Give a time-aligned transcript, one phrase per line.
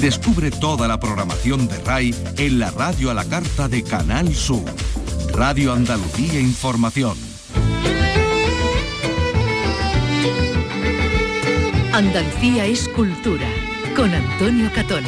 [0.00, 4.64] Descubre toda la programación de RAI en la radio a la carta de Canal Sur.
[5.32, 7.18] Radio Andalucía Información.
[11.92, 13.48] Andalucía es cultura
[13.96, 15.04] con Antonio Catón.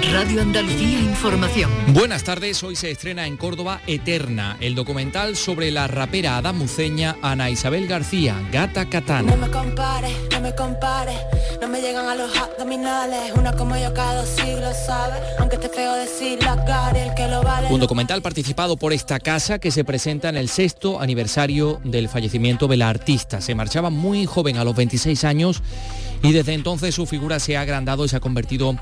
[0.00, 1.70] Radio Andalucía Información.
[1.88, 7.50] Buenas tardes, hoy se estrena en Córdoba Eterna, el documental sobre la rapera adamuceña Ana
[7.50, 9.30] Isabel García, Gata Katana.
[9.30, 11.18] No me compares, no me compares,
[11.60, 15.20] no me llegan a los abdominales, una como yo cada dos siglos, ¿sabes?
[15.38, 17.68] Aunque esté feo decir la cara, el que lo vale.
[17.68, 22.66] Un documental participado por esta casa que se presenta en el sexto aniversario del fallecimiento
[22.66, 23.42] de la artista.
[23.42, 25.62] Se marchaba muy joven, a los 26 años,
[26.22, 28.78] y desde entonces su figura se ha agrandado y se ha convertido en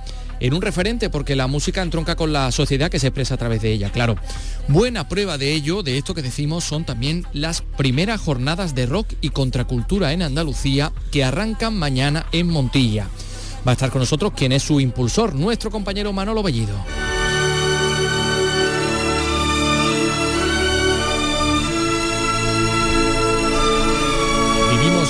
[0.49, 3.73] un referente porque la música entronca con la sociedad que se expresa a través de
[3.73, 4.17] ella, claro.
[4.69, 9.13] Buena prueba de ello, de esto que decimos, son también las primeras jornadas de rock
[9.21, 13.09] y contracultura en Andalucía que arrancan mañana en Montilla.
[13.67, 16.75] Va a estar con nosotros quien es su impulsor, nuestro compañero Manolo Bellido.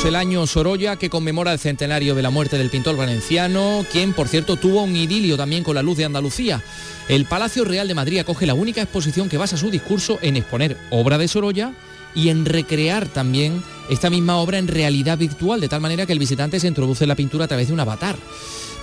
[0.04, 4.26] El año Sorolla que conmemora el centenario de la muerte del pintor valenciano, quien por
[4.26, 6.62] cierto tuvo un idilio también con la luz de Andalucía.
[7.08, 10.76] El Palacio Real de Madrid acoge la única exposición que basa su discurso en exponer
[10.90, 11.74] obra de Sorolla
[12.14, 16.18] y en recrear también esta misma obra en realidad virtual, de tal manera que el
[16.18, 18.16] visitante se introduce en la pintura a través de un avatar.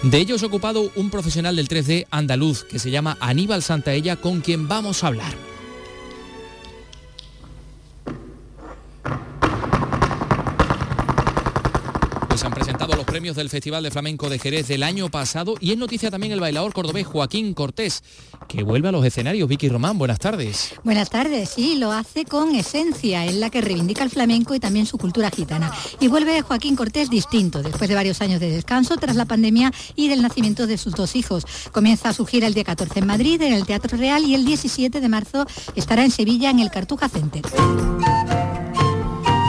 [0.03, 4.39] De ello es ocupado un profesional del 3D andaluz que se llama Aníbal Santaella, con
[4.39, 5.56] quien vamos a hablar.
[12.37, 15.71] Pues han presentado los premios del Festival de Flamenco de Jerez del año pasado y
[15.71, 18.03] es noticia también el bailador cordobés Joaquín Cortés,
[18.47, 19.49] que vuelve a los escenarios.
[19.49, 20.75] Vicky Román, buenas tardes.
[20.83, 24.85] Buenas tardes, sí, lo hace con esencia, en la que reivindica el flamenco y también
[24.85, 25.73] su cultura gitana.
[25.99, 30.07] Y vuelve Joaquín Cortés distinto, después de varios años de descanso tras la pandemia y
[30.07, 31.43] del nacimiento de sus dos hijos.
[31.71, 35.01] Comienza su gira el día 14 en Madrid, en el Teatro Real, y el 17
[35.01, 37.41] de marzo estará en Sevilla, en el Cartuja Center.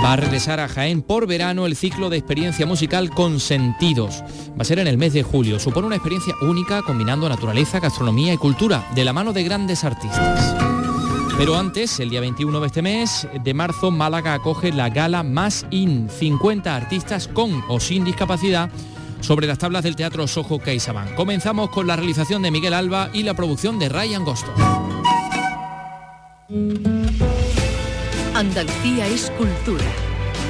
[0.02, 4.22] Va a regresar a Jaén por verano el ciclo de experiencia musical con sentidos.
[4.50, 5.58] Va a ser en el mes de julio.
[5.58, 10.54] Supone una experiencia única combinando naturaleza, gastronomía y cultura de la mano de grandes artistas.
[11.36, 15.66] Pero antes, el día 21 de este mes de marzo, Málaga acoge la gala Más
[15.70, 18.70] In, 50 artistas con o sin discapacidad
[19.20, 21.14] sobre las tablas del Teatro Sojo CaixaBank.
[21.14, 24.52] Comenzamos con la realización de Miguel Alba y la producción de Ryan Gosto.
[28.38, 29.84] Andalucía es cultura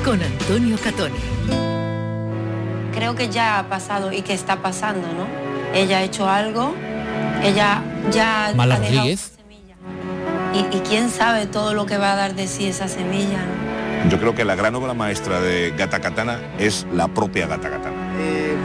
[0.05, 1.17] con Antonio Catoni.
[2.93, 5.27] Creo que ya ha pasado y que está pasando, ¿no?
[5.73, 6.75] Ella ha hecho algo,
[7.43, 9.33] ella ya Mala ha dejado Rodríguez.
[9.35, 9.75] semilla.
[10.53, 14.11] Y, y quién sabe todo lo que va a dar de sí esa semilla, ¿no?
[14.11, 17.98] Yo creo que la gran obra maestra de Gata Katana es la propia Gata Katana.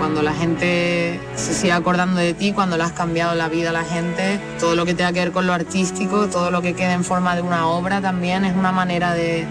[0.04, 3.72] Cuando la gente se sigue acordando de ti, cuando le has cambiado la vida a
[3.72, 6.92] la gente, todo lo que tenga que ver con lo artístico, todo lo que quede
[6.92, 9.46] en forma de una obra también es una manera de,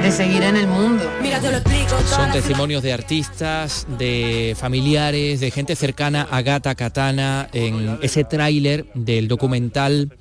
[0.00, 1.10] de seguir en el mundo.
[1.20, 2.00] Mira, te lo explico.
[2.06, 8.86] Son testimonios de artistas, de familiares, de gente cercana a Gata Katana en ese tráiler
[8.94, 10.16] del documental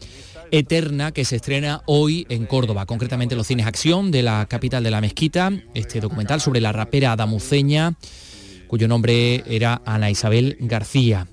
[0.50, 4.84] Eterna que se estrena hoy en Córdoba, concretamente en los cines Acción de la capital
[4.84, 7.94] de la mezquita, este documental sobre la rapera adamuceña,
[8.72, 11.28] cuyo nombre era Ana Isabel García.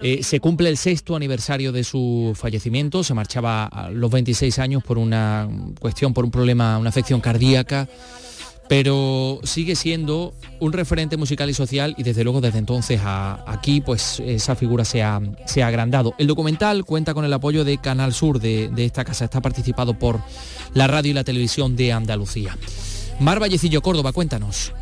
[0.00, 4.84] Eh, se cumple el sexto aniversario de su fallecimiento, se marchaba a los 26 años
[4.84, 5.48] por una
[5.80, 7.88] cuestión, por un problema, una afección cardíaca,
[8.68, 14.20] pero sigue siendo un referente musical y social y desde luego desde entonces aquí pues
[14.20, 16.14] esa figura se ha, se ha agrandado.
[16.16, 20.20] El documental cuenta con el apoyo de Canal Sur de esta casa, está participado por
[20.74, 22.56] la radio y la televisión de Andalucía.
[23.18, 24.72] Mar Vallecillo, Córdoba, cuéntanos.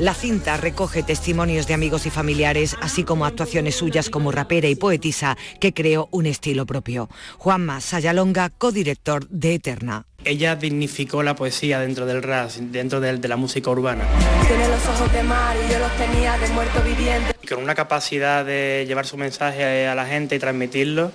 [0.00, 4.74] La cinta recoge testimonios de amigos y familiares, así como actuaciones suyas como rapera y
[4.74, 7.08] poetisa, que creó un estilo propio.
[7.38, 10.06] Juanma Sayalonga, codirector de Eterna.
[10.24, 14.04] Ella dignificó la poesía dentro del rap, dentro del- de, la música urbana.
[14.48, 17.36] Tiene los ojos de mar y yo los tenía de muerto viviente.
[17.40, 21.12] Y con una capacidad de llevar su mensaje a la gente y transmitirlo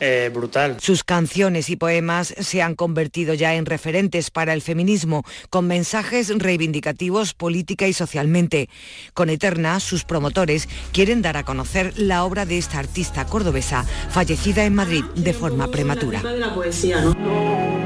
[0.00, 0.76] eh, brutal.
[0.80, 6.32] Sus canciones y poemas se han convertido ya en referentes para el feminismo, con mensajes
[6.36, 8.68] reivindicativos política y socialmente.
[9.14, 14.64] Con Eterna, sus promotores quieren dar a conocer la obra de esta artista cordobesa, fallecida
[14.64, 16.22] en Madrid de forma prematura.
[16.22, 17.77] de la poesía, ¿no?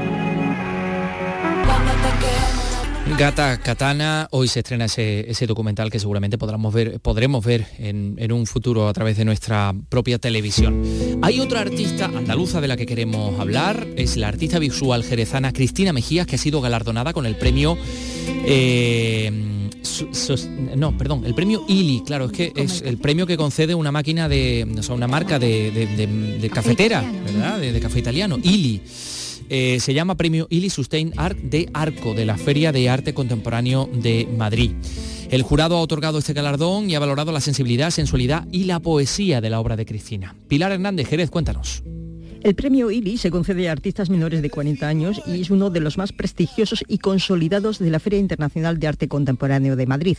[3.17, 8.15] Gata Katana, hoy se estrena ese, ese documental que seguramente podremos ver, podremos ver en,
[8.17, 10.83] en un futuro a través de nuestra propia televisión.
[11.21, 15.93] Hay otra artista andaluza de la que queremos hablar, es la artista visual jerezana Cristina
[15.93, 17.77] Mejías, que ha sido galardonada con el premio
[18.45, 19.31] eh,
[20.75, 24.27] no, perdón, el premio ILI, claro, es que es el premio que concede una máquina
[24.27, 27.59] de, o sea, una marca de, cafetera, ¿verdad?
[27.59, 28.81] De, café italiano, ILI.
[29.49, 33.89] Eh, se llama Premio ILI Sustain Art de Arco, de la Feria de Arte Contemporáneo
[33.93, 34.71] de Madrid.
[35.29, 39.41] El jurado ha otorgado este galardón y ha valorado la sensibilidad, sensualidad y la poesía
[39.41, 40.35] de la obra de Cristina.
[40.47, 41.83] Pilar Hernández Jerez, cuéntanos.
[42.43, 45.79] El premio IBI se concede a artistas menores de 40 años y es uno de
[45.79, 50.17] los más prestigiosos y consolidados de la Feria Internacional de Arte Contemporáneo de Madrid.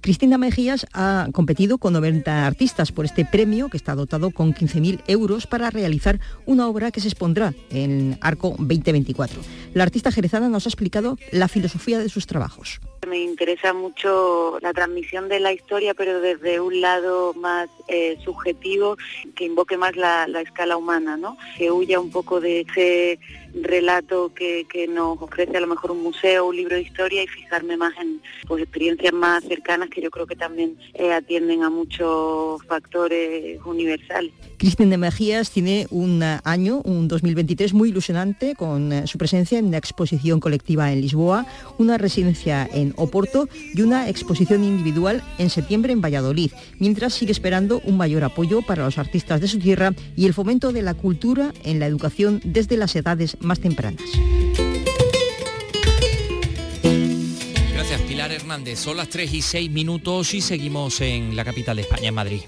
[0.00, 5.02] Cristina Mejías ha competido con 90 artistas por este premio que está dotado con 15.000
[5.06, 9.42] euros para realizar una obra que se expondrá en Arco 2024.
[9.74, 12.80] La artista jerezana nos ha explicado la filosofía de sus trabajos.
[13.06, 18.96] Me interesa mucho la transmisión de la historia, pero desde un lado más eh, subjetivo,
[19.34, 21.36] que invoque más la, la escala humana, ¿no?
[21.56, 23.18] que huya un poco de ese
[23.62, 27.76] relato que, nos ofrece a lo mejor un museo, un libro de historia y fijarme
[27.76, 32.62] más en pues, experiencias más cercanas que yo creo que también eh, atienden a muchos
[32.66, 34.32] factores universales.
[34.58, 39.70] Cristina de Mejías tiene un año, un 2023 muy ilusionante con eh, su presencia en
[39.70, 41.46] la exposición colectiva en Lisboa,
[41.78, 47.80] una residencia en Oporto y una exposición individual en septiembre en Valladolid, mientras sigue esperando
[47.84, 51.52] un mayor apoyo para los artistas de su tierra y el fomento de la cultura
[51.64, 54.02] en la educación desde las edades más tempranas.
[57.72, 58.78] Gracias Pilar Hernández.
[58.78, 62.40] Son las 3 y 6 minutos y seguimos en la capital de España, en Madrid.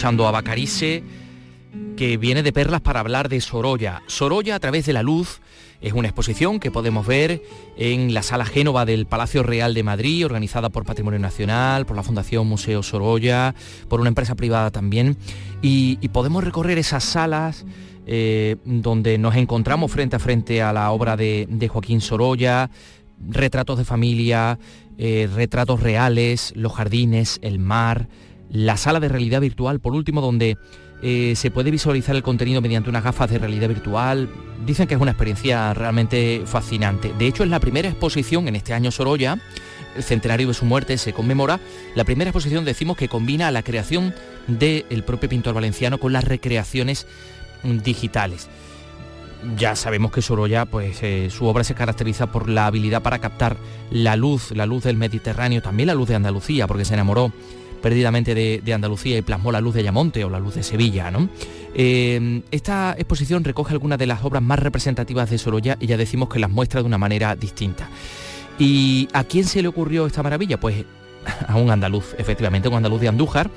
[0.00, 1.02] Escuchando a Bacarice,
[1.98, 4.00] que viene de Perlas para hablar de Sorolla.
[4.06, 5.42] Sorolla a través de la luz
[5.82, 7.42] es una exposición que podemos ver
[7.76, 12.02] en la Sala Génova del Palacio Real de Madrid, organizada por Patrimonio Nacional, por la
[12.02, 13.54] Fundación Museo Sorolla,
[13.90, 15.18] por una empresa privada también.
[15.60, 17.66] Y, podemos recorrer esas salas
[18.06, 22.70] eh, donde nos encontramos frente a frente a la obra de, Joaquín Sorolla,
[23.28, 24.58] retratos de familia,
[24.96, 28.08] eh, retratos reales, los jardines, el mar,
[28.50, 30.58] la sala de realidad virtual, por último, donde
[31.02, 34.28] eh, se puede visualizar el contenido mediante unas gafas de realidad virtual.
[34.66, 37.12] Dicen que es una experiencia realmente fascinante.
[37.18, 39.38] De hecho, es la primera exposición en este año Sorolla,
[39.96, 41.58] el centenario de su muerte se conmemora,
[41.94, 44.14] la primera exposición decimos que combina la creación
[44.46, 47.06] del propio pintor valenciano con las recreaciones
[47.62, 48.48] digitales.
[49.56, 53.56] Ya sabemos que Sorolla, pues eh, su obra se caracteriza por la habilidad para captar
[53.90, 57.32] la luz, la luz del Mediterráneo, también la luz de Andalucía, porque se enamoró
[57.80, 61.10] perdidamente de, Andalucía y plasmó la luz de Ayamonte o la luz de Sevilla.
[61.10, 61.28] ¿no?
[61.74, 66.28] Eh, esta exposición recoge algunas de las obras más representativas de Sorolla y ya decimos
[66.28, 67.88] que las muestra de una manera distinta.
[68.58, 70.60] ¿Y a quién se le ocurrió esta maravilla?
[70.60, 70.84] Pues
[71.48, 73.50] a un andaluz, efectivamente, un andaluz de Andújar,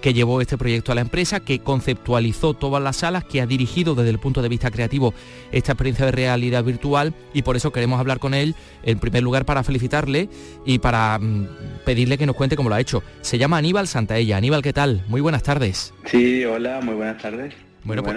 [0.00, 3.94] que llevó este proyecto a la empresa, que conceptualizó todas las salas, que ha dirigido
[3.94, 5.14] desde el punto de vista creativo
[5.52, 9.44] esta experiencia de realidad virtual y por eso queremos hablar con él en primer lugar
[9.44, 10.28] para felicitarle
[10.64, 11.48] y para mm,
[11.84, 13.02] pedirle que nos cuente cómo lo ha hecho.
[13.20, 14.36] Se llama Aníbal Santaella.
[14.36, 15.04] Aníbal, ¿qué tal?
[15.08, 15.94] Muy buenas tardes.
[16.06, 17.54] Sí, hola, muy buenas tardes.
[17.84, 18.16] Bueno, pues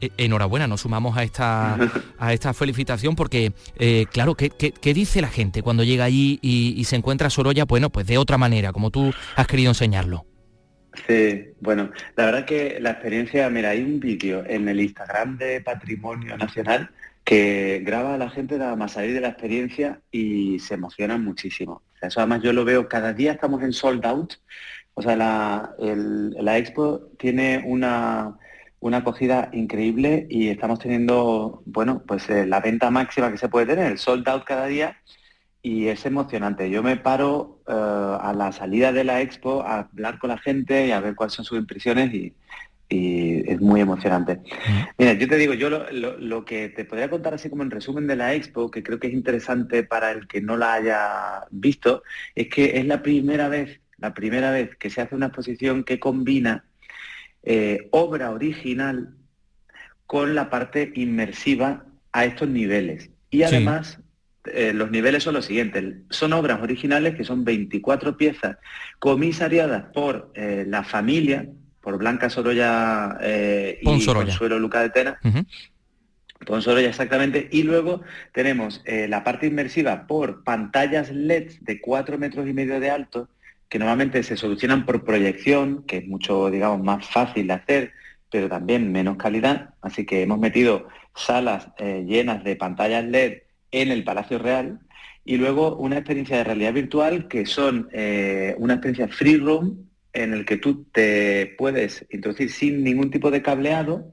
[0.00, 1.76] eh, enhorabuena, nos sumamos a esta,
[2.18, 6.74] a esta felicitación porque, eh, claro, ¿qué, ¿qué, dice la gente cuando llega allí y,
[6.76, 7.64] y, se encuentra Sorolla?
[7.64, 10.26] Bueno, pues de otra manera, como tú has querido enseñarlo.
[11.06, 15.60] Sí, bueno, la verdad que la experiencia, mira, hay un vídeo en el Instagram de
[15.60, 16.90] Patrimonio Nacional
[17.24, 21.82] que graba a la gente nada más salir de la experiencia y se emocionan muchísimo.
[22.02, 24.34] eso además yo lo veo, cada día estamos en sold out,
[24.94, 28.36] o sea, la, la expo tiene una,
[28.80, 33.66] una acogida increíble y estamos teniendo, bueno, pues eh, la venta máxima que se puede
[33.66, 34.96] tener, el sold out cada día
[35.62, 36.70] y es emocionante.
[36.70, 40.86] Yo me paro eh, a la salida de la expo a hablar con la gente
[40.86, 42.34] y a ver cuáles son sus impresiones y,
[42.92, 44.40] es muy emocionante.
[44.98, 48.16] Mira, yo te digo, yo lo, que te podría contar así como en resumen de
[48.16, 52.02] la expo, que creo que es interesante para el que no la haya visto,
[52.34, 56.00] es que es la primera vez, la primera vez que se hace una exposición que
[56.00, 56.64] combina
[57.44, 59.14] eh, obra original
[60.06, 63.10] con la parte inmersiva a estos niveles.
[63.30, 64.00] Y además,
[64.44, 65.96] eh, los niveles son los siguientes.
[66.08, 68.56] Son obras originales que son 24 piezas
[68.98, 71.46] comisariadas por eh, la familia,
[71.80, 75.20] por Blanca Sorolla eh, y Consuelo Luca de Tena.
[76.46, 77.48] Sorolla exactamente.
[77.52, 78.00] Y luego
[78.32, 83.28] tenemos la parte inmersiva por pantallas LED de 4 metros y medio de alto,
[83.68, 87.92] que normalmente se solucionan por proyección, que es mucho, digamos, más fácil de hacer,
[88.30, 89.74] pero también menos calidad.
[89.82, 93.40] Así que hemos metido salas llenas de pantallas LED
[93.70, 94.80] en el Palacio Real
[95.24, 100.32] y luego una experiencia de realidad virtual que son eh, una experiencia free room en
[100.32, 104.10] el que tú te puedes introducir sin ningún tipo de cableado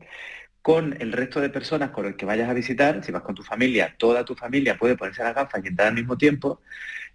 [0.62, 3.42] con el resto de personas con el que vayas a visitar, si vas con tu
[3.42, 6.60] familia, toda tu familia puede ponerse las gafas y entrar al mismo tiempo,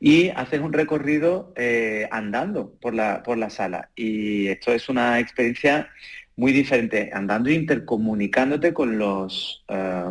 [0.01, 3.91] y haces un recorrido eh, andando por la, por la sala.
[3.95, 5.91] Y esto es una experiencia
[6.37, 10.05] muy diferente, andando e intercomunicándote con las eh,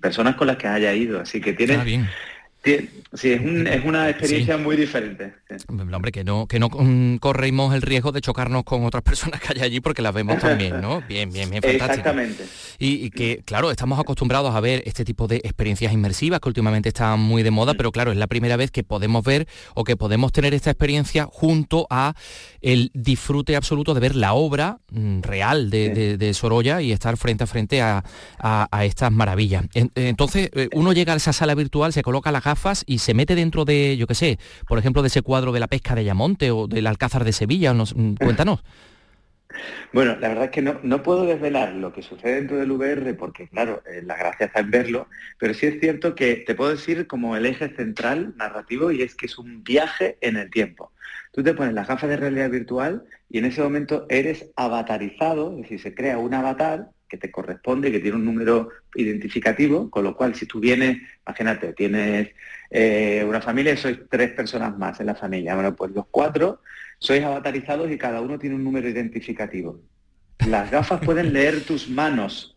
[0.00, 1.20] personas con las que haya ido.
[1.20, 1.78] Así que tienes,
[2.64, 5.32] Sí, es, una experiencia muy diferente.
[5.68, 6.68] Hombre, que no, que no
[7.20, 10.80] corremos el riesgo de chocarnos con otras personas que hay allí porque las vemos también,
[10.80, 11.02] ¿no?
[11.08, 11.84] Bien, bien, bien, fantástico.
[11.84, 12.44] Exactamente.
[12.78, 17.20] Y, que, claro, estamos acostumbrados a ver este tipo de experiencias inmersivas que últimamente están
[17.20, 20.32] muy de moda, pero claro, es la primera vez que podemos ver o que podemos
[20.32, 22.14] tener esta experiencia junto a
[22.60, 27.46] el disfrute absoluto de ver la obra mm, real de, Sorolla y estar frente a
[27.46, 28.02] frente a,
[28.82, 29.64] estas maravillas.
[29.74, 33.34] Entonces, eh, uno llega a esa sala virtual, se coloca la gafas y se mete
[33.34, 36.50] dentro de, yo qué sé, por ejemplo, de ese cuadro de la pesca de Ayamonte
[36.50, 37.74] o del Alcázar de Sevilla?
[37.74, 38.64] Nos, mm, cuéntanos.
[39.92, 43.48] Bueno, la verdad es que no, puedo desvelar lo que sucede dentro del VR porque,
[43.48, 47.06] claro, eh, la gracia está en verlo, pero sí es cierto que te puedo decir
[47.06, 50.92] como el eje central narrativo y es que es un viaje en el tiempo.
[51.32, 55.62] Tú te pones las gafas de realidad virtual y en ese momento eres avatarizado, es
[55.62, 60.16] decir, se crea un avatar que te corresponde, que tiene un número identificativo, con lo
[60.16, 62.30] cual si tú vienes, imagínate, tienes
[62.70, 66.60] eh, una familia y sois tres personas más en la familia, bueno, pues los cuatro
[66.98, 69.80] sois avatarizados y cada uno tiene un número identificativo.
[70.46, 72.56] Las gafas pueden leer tus manos,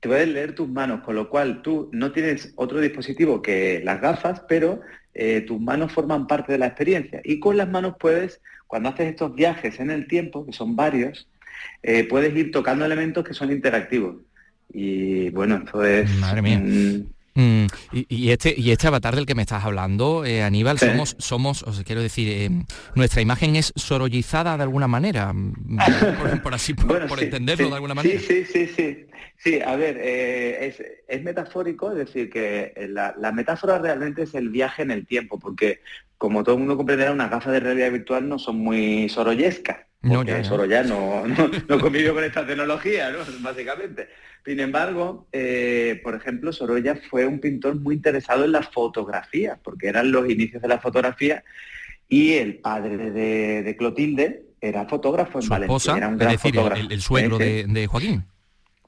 [0.00, 4.00] te pueden leer tus manos, con lo cual tú no tienes otro dispositivo que las
[4.00, 4.80] gafas, pero
[5.14, 7.20] eh, tus manos forman parte de la experiencia.
[7.24, 11.28] Y con las manos puedes, cuando haces estos viajes en el tiempo, que son varios,
[11.82, 14.16] eh, puedes ir tocando elementos que son interactivos.
[14.72, 16.10] Y bueno, eso es...
[16.18, 16.62] Madre mía.
[17.36, 21.62] Mm, y, este, y este avatar del que me estás hablando, eh, Aníbal, somos, somos,
[21.64, 22.50] os quiero decir, eh,
[22.94, 28.18] nuestra imagen es sorollizada de alguna manera, mm, por, así, por, entenderlo de alguna manera.
[28.18, 29.60] Sí, sí, sí, sí.
[29.60, 34.90] a ver, es, metafórico, es decir, que la, la, metáfora realmente es el viaje en
[34.90, 35.80] el tiempo, porque
[36.16, 39.80] como todo el mundo comprenderá, unas gafas de realidad virtual no son muy sorollescas.
[40.06, 43.18] No, ya, ya no, no, convivió con esta tecnología, ¿no?
[43.40, 44.08] básicamente.
[44.44, 49.88] Sin embargo, eh, por ejemplo, Sorolla fue un pintor muy interesado en la fotografía, porque
[49.88, 51.42] eran los inicios de la fotografía,
[52.08, 55.96] y el padre de, Clotilde era fotógrafo en Valencia.
[55.96, 56.54] Era un gran decir,
[56.90, 58.24] El, suegro de, de Joaquín.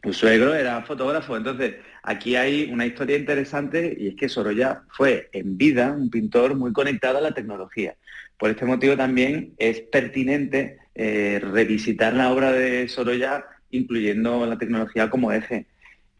[0.02, 5.28] Su suegro era fotógrafo, entonces aquí hay una historia interesante y es que Sorolla fue
[5.32, 7.96] en vida un pintor muy conectado a la tecnología.
[8.38, 15.10] Por este motivo también es pertinente eh, revisitar la obra de Sorolla incluyendo la tecnología
[15.10, 15.66] como eje.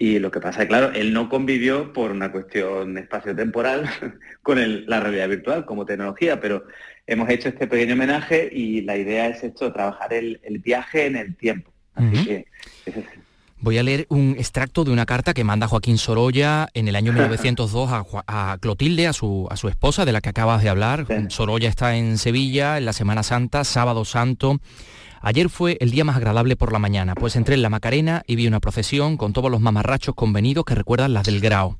[0.01, 3.89] Y lo que pasa es claro, él no convivió por una cuestión espacio-temporal
[4.43, 6.67] con la realidad virtual como tecnología, pero
[7.07, 11.35] hemos hecho este pequeño homenaje y la idea es esto, trabajar el, viaje en el
[11.37, 11.73] tiempo.
[11.95, 12.47] Así que
[13.61, 17.13] Voy a leer un extracto de una carta que manda Joaquín Sorolla en el año
[17.15, 17.91] 1902
[18.27, 21.07] a, Clotilde, a su, a su, esposa de la que acabas de hablar.
[21.29, 24.61] Sorolla está en Sevilla en la Semana Santa, sábado santo.
[25.29, 28.35] Ayer fue el día más agradable por la mañana, pues entré en la Macarena y
[28.35, 31.77] vi una procesión con todos los mamarrachos convenidos que recuerdan las del Grao.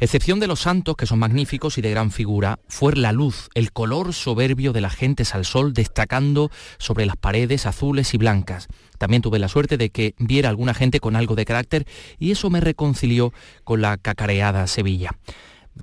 [0.00, 3.70] Excepción de los santos, que son magníficos y de gran figura, fue la luz, el
[3.70, 8.66] color soberbio de las gentes al sol destacando sobre las paredes azules y blancas.
[8.98, 11.86] También tuve la suerte de que viera alguna gente con algo de carácter
[12.18, 15.12] y eso me reconcilió con la cacareada Sevilla.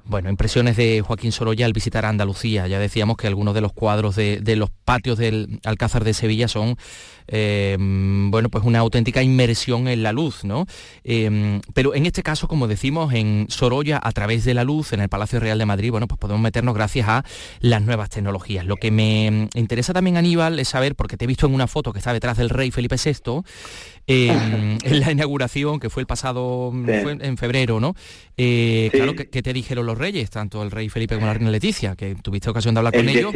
[0.04, 2.68] Bueno, impresiones de Joaquín Sorolla al visitar Andalucía.
[2.68, 6.78] Ya decíamos que algunos de los cuadros de, los patios del Alcázar de Sevilla son,
[7.28, 10.66] eh, bueno, pues una auténtica inmersión en la luz, ¿no?
[11.04, 15.02] Eh, pero en este caso, como decimos, en Sorolla, a través de la luz, en
[15.02, 17.24] el Palacio Real de Madrid, bueno, pues podemos meternos gracias a
[17.60, 18.66] las nuevas tecnologías.
[18.66, 21.94] Lo que me interesa también, Aníbal, es saber, porque te he visto en una foto
[21.94, 23.42] que está detrás del rey Felipe VI,
[24.08, 27.96] en la inauguración, que fue el pasado, en febrero, ¿no?
[28.38, 31.96] Eh, claro, ¿qué, te dijeron los reyes, tanto el rey Felipe como la reina Leticia?
[31.96, 33.34] Que tuviste ocasión de hablar con ellos.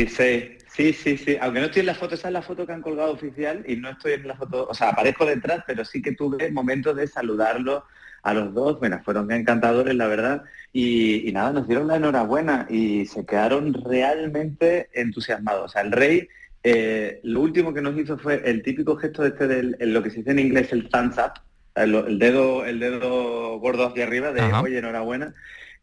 [0.79, 1.37] Sí, sí, sí.
[1.41, 3.75] Aunque no estoy en la foto, esa es la foto que han colgado oficial y
[3.75, 7.05] no estoy en la foto, o sea, aparezco detrás, pero sí que tuve momentos de
[7.07, 7.83] saludarlo
[8.23, 13.05] a los dos, bueno, fueron encantadores, la verdad, y, nada, nos dieron la enhorabuena y
[13.05, 15.65] se quedaron realmente entusiasmados.
[15.65, 16.29] O sea, el rey,
[16.63, 20.17] eh, lo último que nos hizo fue el típico gesto este del, lo que se
[20.17, 21.39] dice en inglés el thumbs up,
[21.75, 25.33] el, dedo, el dedo gordo hacia arriba de oye, enhorabuena.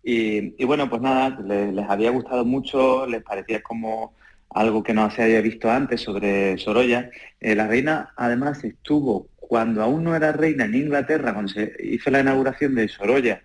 [0.09, 4.14] Y, bueno, pues nada, les, había gustado mucho, les parecía como
[4.50, 7.11] algo que no se había visto antes sobre Sorolla.
[7.40, 12.11] Eh, la reina además estuvo cuando aún no era reina en Inglaterra, cuando se hizo
[12.11, 13.42] la inauguración de Sorolla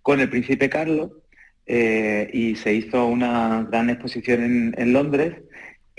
[0.00, 1.10] con el príncipe Carlos,
[1.70, 5.34] eh, y se hizo una gran exposición en, Londres.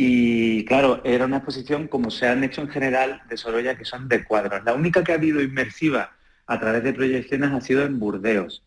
[0.01, 4.07] Y claro, era una exposición como se han hecho en general de Sorolla, que son
[4.07, 4.63] de cuadros.
[4.63, 6.15] La única que ha habido inmersiva
[6.47, 8.63] a través de proyecciones ha sido en Burdeos.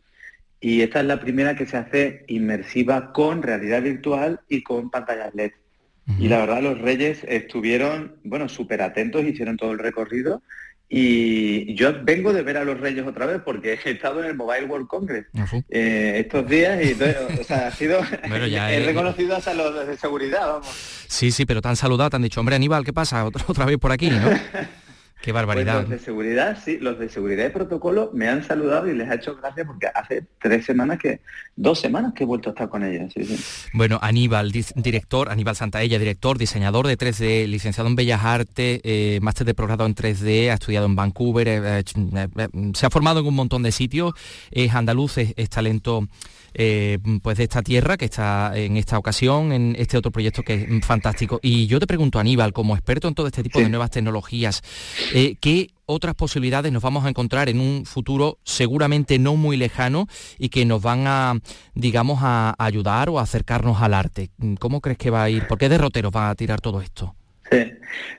[0.60, 5.34] Y esta es la primera que se hace inmersiva con realidad virtual y con pantallas
[5.34, 5.52] LED.
[6.18, 10.42] Y la verdad los reyes estuvieron, bueno, súper atentos, hicieron todo el recorrido
[10.94, 14.34] y yo vengo de ver a los Reyes otra vez porque he estado en el
[14.34, 19.54] Mobile World Congress ah, eh, estos días y o sea, ha sido he reconocido hasta
[19.54, 20.66] los de seguridad, vamos.
[21.08, 23.24] Sí, sí, pero tan saludado, te han dicho, hombre Aníbal, ¿qué pasa?
[23.24, 24.18] Otra, otra vez por aquí, ¿no?
[25.22, 25.82] Qué pues barbaridad.
[25.82, 29.14] los de seguridad, sí, los de seguridad y protocolo me han saludado y les ha
[29.14, 31.20] hecho gracias porque hace tres semanas que,
[31.54, 33.14] dos semanas que he vuelto a estar con ellos.
[33.72, 39.46] Bueno, Aníbal, director, Aníbal Santaella, director, diseñador de 3D, licenciado en Bellas Artes, eh, máster
[39.46, 43.36] de progrado en 3D, ha estudiado en Vancouver, eh, eh, se ha formado en un
[43.36, 44.14] montón de sitios,
[44.50, 46.08] es andaluz, es talento
[47.22, 50.84] pues de esta tierra que está en esta ocasión, en este otro proyecto que es
[50.84, 51.40] fantástico.
[51.42, 54.62] Y yo te pregunto, Aníbal, como experto en todo este tipo de nuevas tecnologías,
[55.14, 60.06] eh, ¿qué otras posibilidades nos vamos a encontrar en un futuro seguramente no muy lejano
[60.38, 61.34] y que nos van a,
[61.74, 64.30] digamos, a, ayudar o a acercarnos al arte?
[64.58, 65.46] ¿Cómo crees que va a ir?
[65.46, 67.14] ¿Por qué derroteros va a tirar todo esto?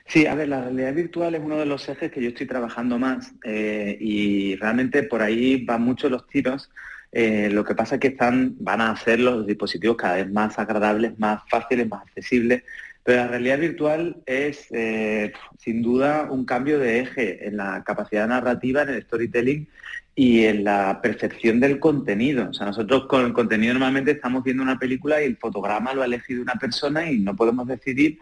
[0.06, 0.26] Sí.
[0.26, 3.32] a ver, la realidad virtual es uno de los ejes que yo estoy trabajando más
[3.44, 6.70] eh, y realmente por ahí van muchos los tiros
[7.16, 10.58] eh, lo que pasa es que están, van a hacer los dispositivos cada vez más
[10.58, 12.64] agradables, más fáciles, más accesibles,
[13.04, 18.26] pero la realidad virtual es eh, sin duda un cambio de eje en la capacidad
[18.26, 19.68] narrativa, en el storytelling
[20.14, 22.48] y en la percepción del contenido.
[22.48, 26.00] O sea, nosotros con el contenido normalmente estamos viendo una película y el fotograma lo
[26.00, 28.18] ha elegido una persona y no podemos decidir,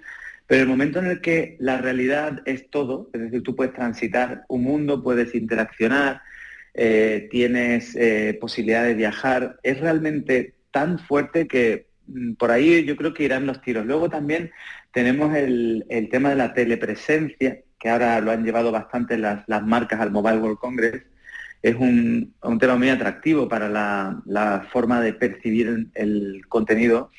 [0.49, 4.45] pero el momento en el que la realidad es todo, es decir, tú puedes transitar
[4.49, 6.23] un mundo, puedes interaccionar,
[6.75, 11.87] eh, tienes eh, posibilidad de viajar, es realmente tan fuerte que
[12.39, 13.87] por ahí yo creo que irán los tiros.
[13.87, 14.51] Luego también
[14.93, 20.11] tenemos el, tema de la telepresencia, que ahora lo han llevado bastante las, marcas al
[20.11, 21.03] Mobile World Congress.
[21.63, 27.11] Es un, tema muy atractivo para la, la forma de percibir el contenido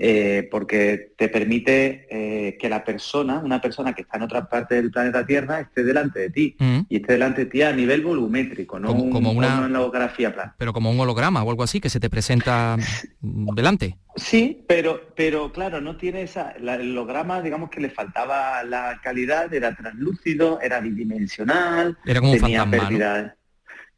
[0.00, 4.76] eh, porque te permite eh, que la persona, una persona que está en otra parte
[4.76, 6.80] del planeta Tierra, esté delante de ti mm.
[6.88, 10.54] y esté delante de ti a nivel volumétrico, no como, una holografía plana.
[10.56, 12.76] Pero como un holograma o algo así que se te presenta
[13.20, 13.96] delante.
[14.14, 16.52] Sí, pero, pero claro, no tiene esa.
[16.52, 22.64] el holograma, digamos que le faltaba la calidad, era translúcido, era bidimensional, era como tenía
[22.70, 23.36] pérdida,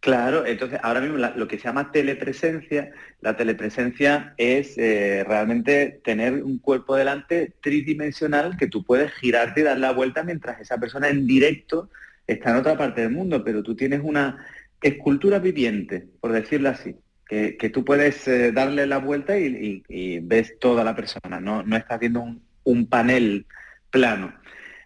[0.00, 6.42] Claro, entonces ahora mismo lo que se llama telepresencia, la telepresencia es eh, realmente tener
[6.42, 11.08] un cuerpo delante tridimensional que tú puedes girarte y dar la vuelta mientras esa persona
[11.08, 11.90] en directo
[12.26, 14.46] está en otra parte del mundo, pero tú tienes una
[14.80, 16.96] escultura viviente, por decirlo así,
[17.28, 22.00] que, tú puedes eh, darle la vuelta y, ves toda la persona, no, no estás
[22.00, 22.24] viendo
[22.64, 23.46] un, panel
[23.90, 24.32] plano.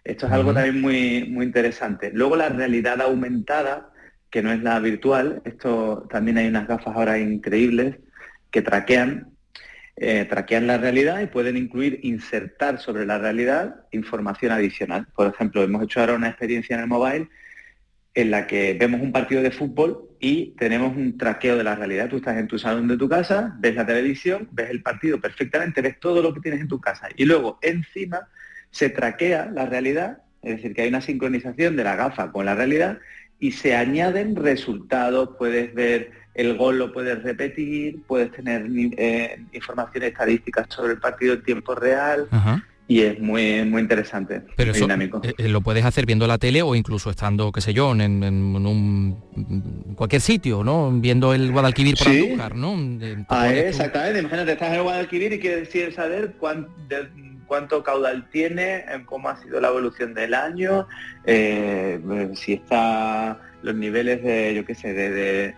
[0.03, 2.11] Esto es algo también muy, muy interesante.
[2.13, 3.89] Luego la realidad aumentada
[4.35, 5.41] que no es la virtual.
[5.45, 7.95] Esto también hay unas gafas ahora increíbles
[8.51, 9.29] que traquean,
[9.95, 15.07] eh, traquean la realidad y pueden incluir, insertar sobre la realidad información adicional.
[15.15, 17.29] Por ejemplo, hemos hecho ahora una experiencia en el mobile
[18.13, 22.09] en la que vemos un partido de fútbol y tenemos un traqueo de la realidad.
[22.09, 25.81] Tú estás en tu salón de tu casa, ves la televisión, ves el partido perfectamente,
[25.81, 27.07] ves todo lo que tienes en tu casa.
[27.15, 28.27] Y luego encima
[28.69, 32.53] se traquea la realidad, es decir, que hay una sincronización de la gafa con la
[32.53, 32.99] realidad
[33.39, 38.67] y se añaden resultados, puedes ver el gol, lo puedes repetir, puedes tener
[38.97, 42.27] eh, informaciones estadísticas sobre el partido en tiempo real.
[42.87, 45.19] Y es muy muy interesante, Pero muy dinámico.
[45.23, 48.23] Eh, eh, lo puedes hacer viendo la tele o incluso estando, qué sé yo, en,
[48.23, 50.91] un cualquier sitio, ¿no?
[50.91, 52.77] Viendo el Guadalquivir por Andújar, ¿no?
[53.29, 54.19] Ah, exactamente.
[54.19, 56.69] Imagínate, estás en el Guadalquivir y quieres saber cuánto
[57.47, 60.87] cuánto caudal tiene, cómo ha sido la evolución del año,
[61.25, 61.99] eh,
[62.35, 65.53] si está los niveles de, yo qué sé, de,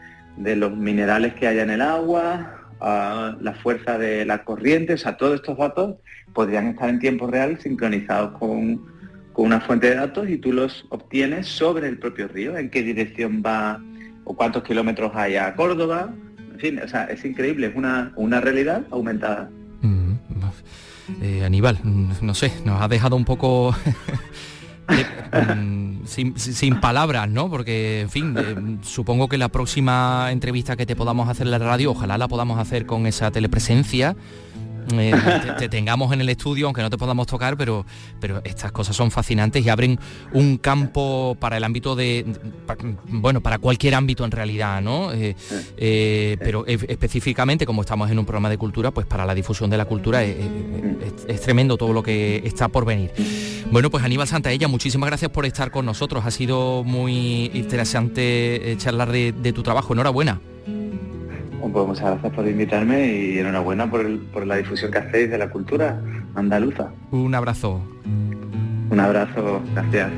[0.55, 5.35] los minerales que haya en el agua, la fuerza de la corriente, o sea, todos
[5.35, 5.95] estos datos
[6.33, 8.97] podrían estar en tiempo real sincronizados con,
[9.35, 13.43] una fuente de datos y tú los obtienes sobre el propio río, en qué dirección
[13.45, 13.79] va
[14.23, 16.11] o cuántos kilómetros hay a Córdoba.
[16.53, 19.47] En fin, o sea, es increíble, es una, una realidad aumentada.
[19.81, 20.13] Mm,
[21.21, 23.75] eh, Aníbal, mm, no sé, nos ha dejado un poco
[25.55, 27.49] mm, sin, palabras, ¿no?
[27.49, 31.59] Porque, en fin, eh, supongo que la próxima entrevista que te podamos hacer en la
[31.59, 34.15] radio, ojalá la podamos hacer con esa telepresencia
[34.93, 35.13] eh,
[35.59, 37.85] te, tengamos en el estudio, aunque no te podamos tocar, pero,
[38.19, 39.99] pero estas cosas son fascinantes y abren
[40.33, 42.25] un campo para el ámbito de,
[43.09, 45.11] bueno, para cualquier ámbito en realidad, ¿no?
[45.11, 45.35] Eh,
[45.77, 49.77] eh, pero específicamente, como estamos en un programa de cultura, pues para la difusión de
[49.77, 53.11] la cultura es, tremendo todo lo que está por venir.
[53.71, 56.25] Bueno, pues Aníbal Santaella, muchísimas gracias por estar con nosotros.
[56.25, 59.93] Ha sido muy interesante charlar de tu trabajo.
[59.93, 60.39] Enhorabuena.
[61.71, 65.49] Pues muchas gracias por invitarme y enhorabuena por, por la difusión que hacéis de la
[65.49, 65.99] cultura
[66.35, 66.91] andaluza.
[67.11, 67.81] Un abrazo.
[68.89, 70.11] Un abrazo, gracias.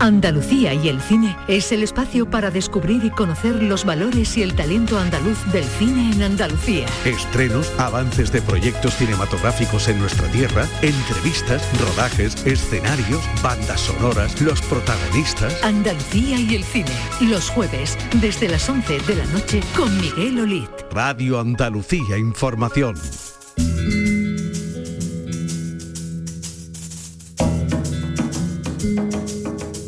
[0.00, 4.54] Andalucía y el cine es el espacio para descubrir y conocer los valores y el
[4.54, 6.86] talento andaluz del cine en Andalucía.
[7.04, 15.62] Estrenos, avances de proyectos cinematográficos en nuestra tierra, entrevistas, rodajes, escenarios, bandas sonoras, los protagonistas.
[15.62, 20.70] Andalucía y el cine, los jueves, desde las 11 de la noche con Miguel Olit.
[20.92, 22.96] Radio Andalucía Información.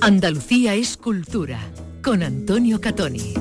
[0.04, 1.60] Andalucía es cultura,
[2.02, 3.34] con Antonio Catoni.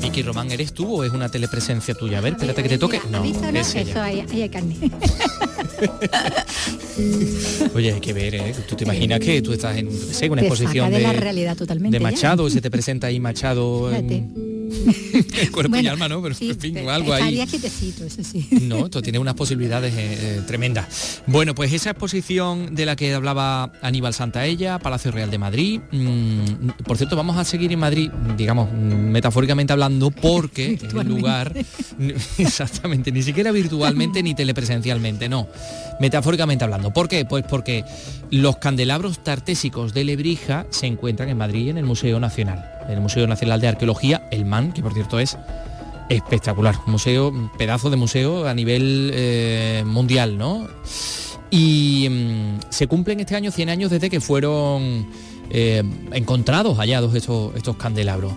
[0.00, 2.18] Vicky Román, ¿eres tú o es una telepresencia tuya?
[2.18, 3.00] A ver, espérate que te toque.
[3.10, 4.76] No, es eso, ahí, hay carne.
[7.74, 8.54] Oye, hay que ver, ¿eh?
[8.68, 9.88] Tú te imaginas que tú estás en
[10.30, 13.90] una exposición de, la realidad totalmente, de Machado, y se te presenta ahí Machado
[15.52, 16.22] cuerpo y alma, ¿no?
[16.22, 17.40] Pero en fin, algo ahí.
[17.40, 18.48] eso sí.
[18.62, 21.22] No, esto tiene unas posibilidades eh, eh, tremendas.
[21.26, 25.80] Bueno, pues esa exposición de la que hablaba Aníbal Santaella, Palacio Real de Madrid.
[25.90, 31.54] Mm, por cierto, vamos a seguir en Madrid, digamos, metafóricamente hablando, porque es el lugar.
[32.38, 35.48] exactamente, ni siquiera virtualmente ni telepresencialmente, no.
[36.00, 36.92] Metafóricamente hablando.
[36.92, 37.24] ¿Por qué?
[37.24, 37.84] Pues porque
[38.30, 43.26] los candelabros tartésicos de Lebrija se encuentran en Madrid en el Museo Nacional el Museo
[43.26, 45.38] Nacional de Arqueología, el MAN, que por cierto es
[46.08, 50.66] espectacular, museo, pedazo de museo a nivel eh, mundial, ¿no?
[51.50, 55.06] Y mm, se cumplen este año 100 años desde que fueron
[55.50, 55.82] eh,
[56.12, 58.32] encontrados, hallados estos, candelabros.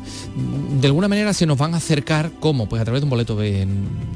[0.79, 2.67] De alguna manera se nos van a acercar, ¿cómo?
[2.67, 3.67] Pues a través de un boleto de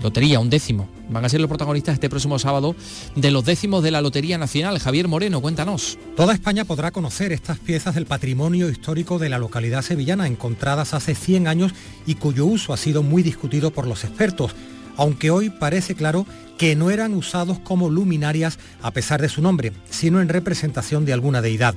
[0.01, 0.87] lotería, un décimo.
[1.09, 2.75] Van a ser los protagonistas este próximo sábado
[3.15, 4.79] de los décimos de la Lotería Nacional.
[4.79, 5.97] Javier Moreno, cuéntanos.
[6.15, 11.15] Toda España podrá conocer estas piezas del patrimonio histórico de la localidad sevillana, encontradas hace
[11.15, 11.71] 100 años
[12.05, 14.53] y cuyo uso ha sido muy discutido por los expertos
[14.97, 16.25] aunque hoy parece claro
[16.57, 21.13] que no eran usados como luminarias a pesar de su nombre, sino en representación de
[21.13, 21.75] alguna deidad.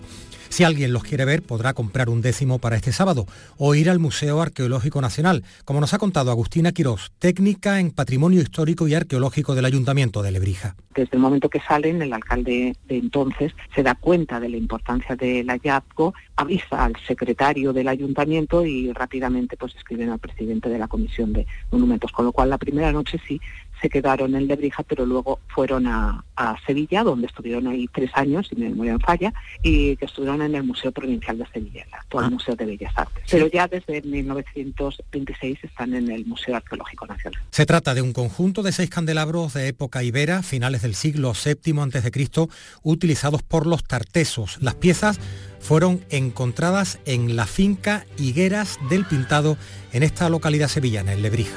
[0.50, 3.24] Si alguien los quiere ver, podrá comprar un décimo para este sábado
[3.56, 8.40] o ir al Museo Arqueológico Nacional, como nos ha contado Agustina Quirós, técnica en Patrimonio
[8.40, 10.74] Histórico y Arqueológico del Ayuntamiento de Lebrija.
[10.92, 15.14] Desde el momento que salen, el alcalde de entonces se da cuenta de la importancia
[15.14, 20.88] del hallazgo, avisa al secretario del ayuntamiento y rápidamente pues escriben al presidente de la
[20.88, 23.40] Comisión de Monumentos, con lo cual la primera noche sí
[23.80, 26.24] se quedaron en Lebrija, pero luego fueron a,
[26.66, 30.54] Sevilla, donde estuvieron ahí tres años, si me memoria en falla, y que estuvieron en
[30.54, 32.30] el Museo Provincial de Sevilla, el actual ah.
[32.30, 33.24] Museo de Bellas Artes.
[33.30, 37.38] Pero ya desde 1926 están en el Museo Arqueológico Nacional.
[37.50, 41.78] Se trata de un conjunto de seis candelabros de época ibera, finales del siglo VII
[41.80, 42.48] a.C.,
[42.82, 44.56] utilizados por los tartesos.
[44.62, 45.20] Las piezas
[45.60, 49.58] fueron encontradas en la finca Higueras del Pintado
[49.92, 51.56] en esta localidad sevillana, en Lebrija.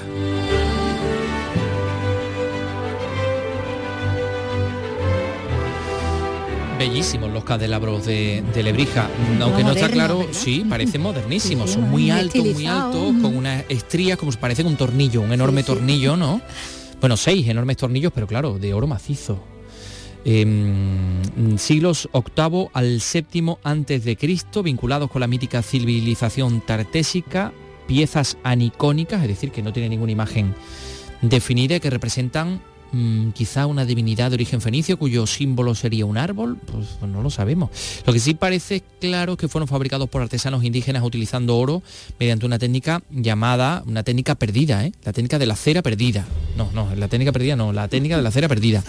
[6.84, 12.46] Bellísimos los candelabros de, Lebrija, aunque no está claro, sí, parecen modernísimos, son muy altos,
[12.46, 16.42] muy altos, con unas estrías como si parecen un tornillo, un enorme tornillo, ¿no?
[17.00, 19.42] Bueno, seis enormes tornillos, pero claro, de oro macizo.
[20.26, 21.22] Em,
[21.58, 27.54] siglos octavo al séptimo antes de Cristo, vinculados con la mítica civilización tartésica,
[27.88, 30.54] piezas anicónicas, es decir, que no tiene ninguna imagen
[31.22, 32.60] definida, que representan
[32.94, 37.24] Mm, quizá una divinidad de origen fenicio cuyo símbolo sería un árbol, pues, pues, no
[37.24, 37.72] lo sabemos.
[38.06, 41.82] Lo que sí parece claro es que fueron fabricados por artesanos indígenas utilizando oro
[42.20, 44.94] mediante una técnica llamada, una técnica perdida, ¿eh?
[45.04, 46.26] la técnica de la cera perdida.
[46.56, 48.84] No, no, la técnica perdida no, la técnica de la cera perdida,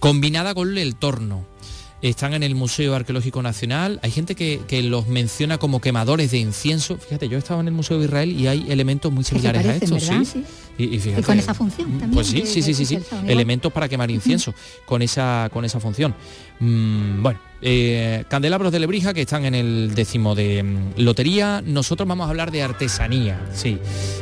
[0.00, 1.55] combinada con el torno.
[2.02, 3.98] Están en el Museo Arqueológico Nacional.
[4.02, 6.98] Hay gente que, que los menciona como quemadores de incienso.
[6.98, 9.74] Fíjate, yo he estado en el Museo de Israel y hay elementos muy similares a
[9.76, 10.08] estos.
[10.08, 10.24] ¿verdad?
[10.24, 10.44] ¿sí?
[10.44, 10.44] Sí.
[10.78, 12.10] Y, y fíjate, Y con esa función también.
[12.12, 12.98] Pues sí, sí, sí, sí, sí.
[13.26, 14.54] Elementos para quemar incienso
[14.84, 16.14] con esa con esa función.
[16.60, 21.62] Mm, bueno, eh, candelabros de Lebrija que están en el décimo de mm, lotería.
[21.64, 23.78] Nosotros vamos a hablar de artesanía, sí,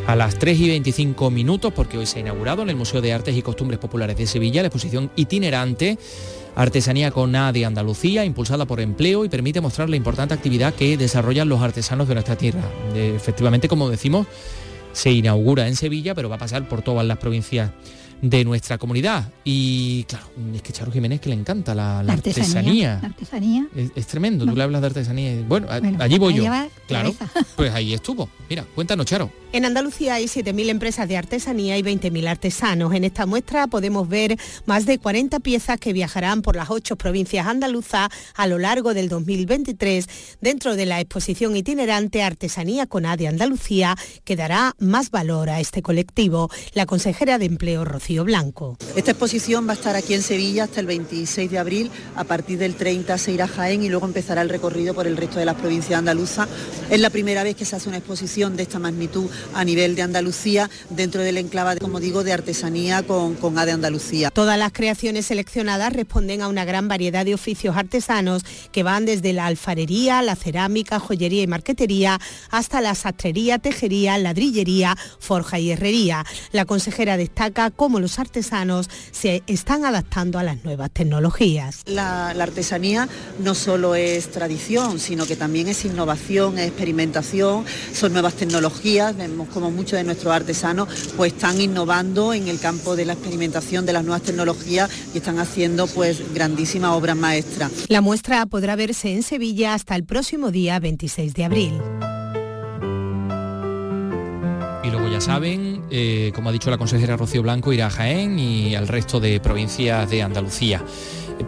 [0.07, 3.13] a las 3 y 25 minutos, porque hoy se ha inaugurado en el Museo de
[3.13, 5.99] Artes y Costumbres Populares de Sevilla la exposición itinerante
[6.57, 10.97] Artesanía con A de Andalucía, impulsada por empleo y permite mostrar la importante actividad que
[10.97, 12.63] desarrollan los artesanos de nuestra tierra.
[12.95, 14.27] Efectivamente, como decimos,
[14.93, 17.71] se inaugura en Sevilla, pero va a pasar por todas las provincias
[18.23, 19.31] de nuestra comunidad.
[19.45, 23.01] Y claro, es que Charo Jiménez que le encanta la, artesanía.
[23.03, 23.67] Artesanía.
[23.75, 25.35] Es, es tremendo, tú le hablas de artesanía.
[25.35, 26.45] y, Bueno, allí voy yo.
[26.87, 27.29] Claro, cabeza.
[27.57, 28.29] pues ahí estuvo.
[28.49, 29.31] Mira, cuéntanos, Charo.
[29.55, 32.93] En Andalucía hay 7.000 empresas de artesanía y 20.000 artesanos.
[32.93, 34.37] En esta muestra podemos ver
[34.67, 39.09] más de 40 piezas que viajarán por las ocho provincias andaluzas a lo largo del
[39.09, 40.09] 2023
[40.41, 45.61] dentro de la exposición itinerante Artesanía con A de Andalucía que dará más valor a
[45.61, 46.51] este colectivo.
[46.73, 48.77] La consejera de Empleo Rocío Blanco.
[48.97, 52.59] Esta exposición va a estar aquí en Sevilla hasta el 26 de abril, a partir
[52.59, 55.45] del 30 se irá a Jaén y luego empezará el recorrido por el resto de
[55.45, 56.49] las provincias andaluzas.
[56.91, 60.03] Es la primera vez que se hace una exposición de esta magnitud a nivel de
[60.03, 64.31] Andalucía dentro del enclave, como digo, de artesanía con, con A de Andalucía.
[64.31, 69.33] Todas las creaciones seleccionadas responden a una gran variedad de oficios artesanos que van desde
[69.33, 76.25] la alfarería, la cerámica, joyería y marquetería hasta la sastrería, tejería, ladrillería, forja y herrería.
[76.53, 81.83] La consejera destaca cómo los artesanos se están adaptando a las nuevas tecnologías.
[81.87, 83.09] La, la artesanía
[83.41, 89.15] no solo es tradición, sino que también es innovación, es experimentación, son nuevas tecnologías.
[89.35, 93.85] Vemos como muchos de nuestros artesanos pues están innovando en el campo de la experimentación
[93.85, 97.73] de las nuevas tecnologías y están haciendo pues grandísimas obras maestras.
[97.89, 101.73] La muestra podrá verse en Sevilla hasta el próximo día 26 de abril.
[104.85, 108.39] Y luego ya saben, eh, como ha dicho la consejera Rocío Blanco, irá a Jaén
[108.39, 110.81] y al resto de provincias de Andalucía.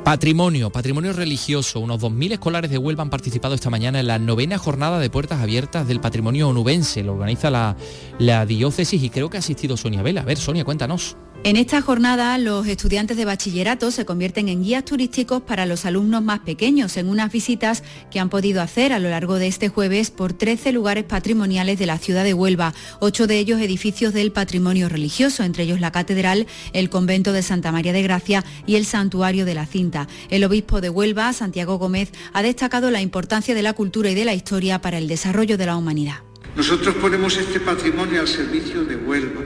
[0.05, 1.81] Patrimonio, patrimonio religioso.
[1.81, 5.41] Unos 2.000 escolares de Huelva han participado esta mañana en la novena jornada de puertas
[5.41, 7.03] abiertas del patrimonio onubense.
[7.03, 7.77] Lo organiza la,
[8.19, 10.23] la diócesis y creo que ha asistido Sonia Vela.
[10.23, 11.17] A ver, Sonia, cuéntanos.
[11.47, 16.21] En esta jornada, los estudiantes de bachillerato se convierten en guías turísticos para los alumnos
[16.21, 20.11] más pequeños en unas visitas que han podido hacer a lo largo de este jueves
[20.11, 24.89] por 13 lugares patrimoniales de la ciudad de Huelva, ocho de ellos edificios del patrimonio
[24.89, 29.45] religioso, entre ellos la catedral, el convento de Santa María de Gracia y el santuario
[29.45, 30.09] de la Cinta.
[30.31, 34.25] El obispo de Huelva, Santiago Gómez, ha destacado la importancia de la cultura y de
[34.25, 36.17] la historia para el desarrollo de la humanidad.
[36.57, 39.43] Nosotros ponemos este patrimonio al servicio de Huelva,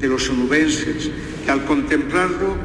[0.00, 1.10] de los onubenses,
[1.44, 2.56] que al contemplarlo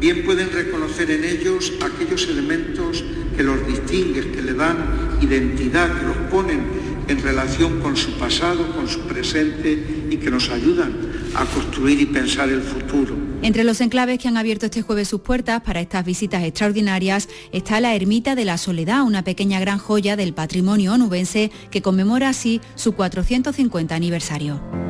[0.00, 3.04] bien pueden reconocer en ellos aquellos elementos
[3.36, 8.72] que los distinguen, que le dan identidad, que los ponen en relación con su pasado,
[8.74, 10.92] con su presente y que nos ayudan
[11.34, 13.16] a construir y pensar el futuro.
[13.42, 17.80] Entre los enclaves que han abierto este jueves sus puertas para estas visitas extraordinarias está
[17.80, 22.60] la Ermita de la Soledad, una pequeña gran joya del patrimonio onubense que conmemora así
[22.74, 24.89] su 450 aniversario.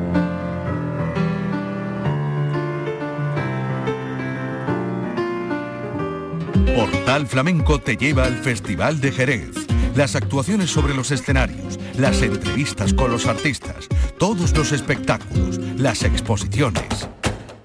[6.75, 9.51] Portal Flamenco te lleva al Festival de Jerez.
[9.93, 17.09] Las actuaciones sobre los escenarios, las entrevistas con los artistas, todos los espectáculos, las exposiciones.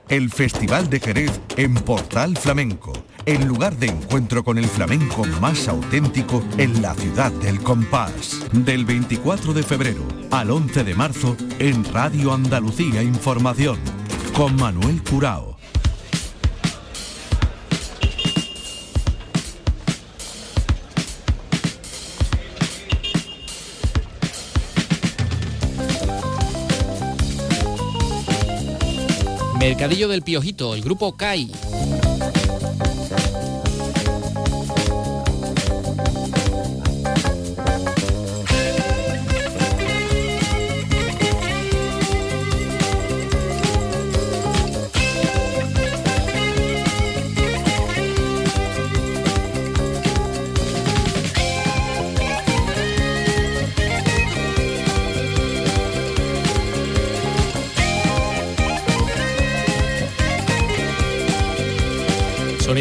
[0.09, 2.93] El Festival de Jerez en Portal Flamenco,
[3.27, 8.41] el lugar de encuentro con el flamenco más auténtico en la ciudad del compás.
[8.53, 13.79] Del 24 de febrero al 11 de marzo en Radio Andalucía Información,
[14.35, 15.56] con Manuel Curao.
[29.69, 31.51] Mercadillo del Piojito, el grupo CAI.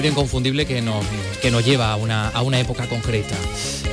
[0.08, 1.04] Inconfundible que nos,
[1.42, 3.36] que nos lleva a una, a una época concreta.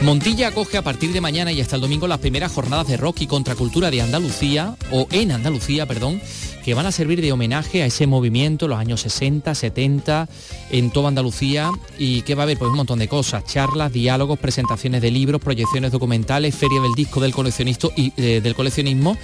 [0.03, 3.23] Montilla acoge a partir de mañana y hasta el domingo las primeras jornadas de rock
[3.23, 6.21] y contracultura de Andalucía, o en Andalucía, perdón,
[6.65, 10.29] que van a servir de homenaje a ese movimiento, los años 60, 70,
[10.71, 14.39] en toda Andalucía, y que va a haber pues, un montón de cosas, charlas, diálogos,
[14.39, 19.17] presentaciones de libros, proyecciones documentales, feria del disco del coleccionista y eh, del coleccionismo,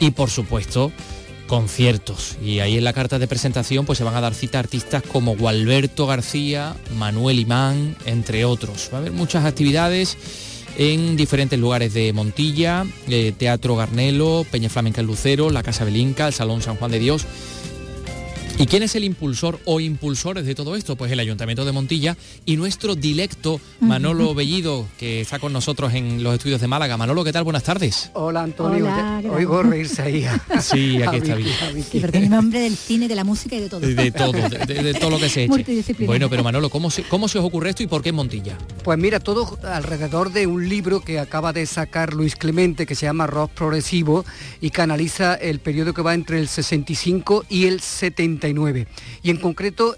[0.00, 0.92] y por supuesto,
[1.46, 2.36] conciertos.
[2.42, 5.02] Y ahí en la carta de presentación pues se van a dar cita a artistas
[5.02, 8.90] como Gualberto García, Manuel Imán, entre otros.
[8.92, 10.16] Va a haber muchas actividades
[10.78, 16.26] en diferentes lugares de Montilla, eh, Teatro Garnelo, Peña Flamenca el Lucero, la Casa Belinca,
[16.26, 17.26] el Salón San Juan de Dios.
[18.58, 20.96] ¿Y quién es el impulsor o impulsores de todo esto?
[20.96, 22.16] Pues el Ayuntamiento de Montilla
[22.46, 26.96] y nuestro directo Manolo Bellido, que está con nosotros en los estudios de Málaga.
[26.96, 27.44] Manolo, ¿qué tal?
[27.44, 28.10] Buenas tardes.
[28.14, 30.26] Hola Antonio, Hola, oigo reírse ahí.
[30.62, 31.50] Sí, aquí está bien.
[31.82, 33.80] Sí, pero tiene nombre del cine, de la música y de todo.
[33.80, 36.06] De todo, de, todo lo que se eche.
[36.06, 38.56] Bueno, pero Manolo, ¿cómo se, ¿cómo se os ocurre esto y por qué en Montilla?
[38.82, 43.04] Pues mira, todo alrededor de un libro que acaba de sacar Luis Clemente, que se
[43.04, 44.24] llama Rock Progresivo,
[44.62, 48.45] y que analiza el periodo que va entre el 65 y el 70
[49.22, 49.96] y en concreto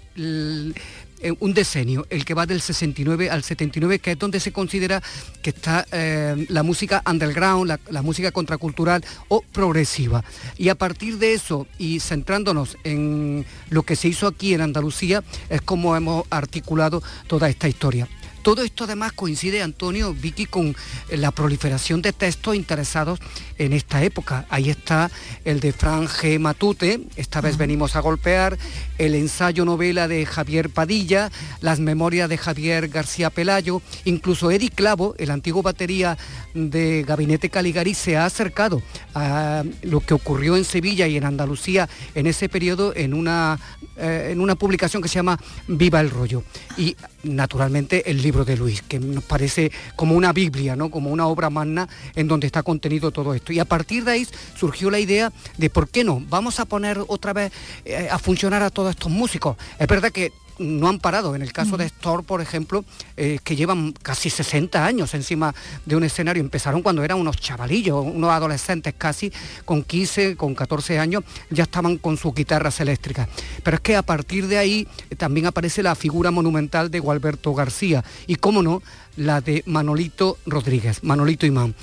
[1.21, 5.03] eh, un decenio, el que va del 69 al 79, que es donde se considera
[5.41, 10.23] que está eh, la música underground, la, música contracultural o progresiva.
[10.57, 15.21] Y a partir de eso, y centrándonos en lo que se hizo aquí en Andalucía,
[15.49, 18.07] es como hemos articulado toda esta historia.
[18.41, 20.75] Todo esto además coincide, Antonio, Vicky, con
[21.09, 23.19] la proliferación de textos interesados
[23.57, 24.45] en esta época.
[24.49, 25.11] Ahí está
[25.45, 26.39] el de Fran G.
[26.39, 28.57] Matute, esta vez venimos a golpear,
[28.97, 35.15] el ensayo novela de Javier Padilla, las memorias de Javier García Pelayo, incluso Eddie Clavo,
[35.17, 36.17] el antiguo batería
[36.53, 38.81] de Gabinete Caligari, se ha acercado
[39.13, 43.59] a lo que ocurrió en Sevilla y en Andalucía en ese periodo en una,
[43.97, 46.43] eh, en una publicación que se llama Viva el Rollo.
[46.77, 50.91] Y naturalmente el libro de Luis, que nos parece como una Biblia, ¿no?
[50.91, 53.51] como una obra magna en donde está contenido todo esto.
[53.51, 56.99] Y a partir de ahí surgió la idea de por qué no, vamos a poner
[57.07, 57.51] otra vez
[57.85, 59.57] eh, a funcionar a todos estos músicos.
[59.79, 61.35] Es verdad que no han parado.
[61.35, 62.85] En el caso de Store, por ejemplo,
[63.17, 65.53] eh, que llevan casi 60 años encima
[65.85, 69.31] de un escenario, empezaron cuando eran unos chavalillos, unos adolescentes casi,
[69.65, 73.27] con 15, con 14 años, ya estaban con sus guitarras eléctricas.
[73.63, 77.53] Pero es que a partir de ahí eh, también aparece la figura monumental de Gualberto
[77.53, 78.81] García y, cómo no,
[79.19, 81.75] la de Manolito Rodríguez, Manolito Imán.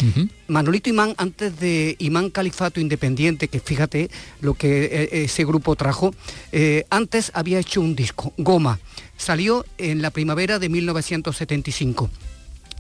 [0.49, 6.15] Manolito Imán, antes de Imán Califato Independiente, que fíjate lo que eh, ese grupo trajo,
[6.53, 8.81] eh, antes había hecho un disco, Goma.
[9.17, 12.11] Salió en la primavera de 1975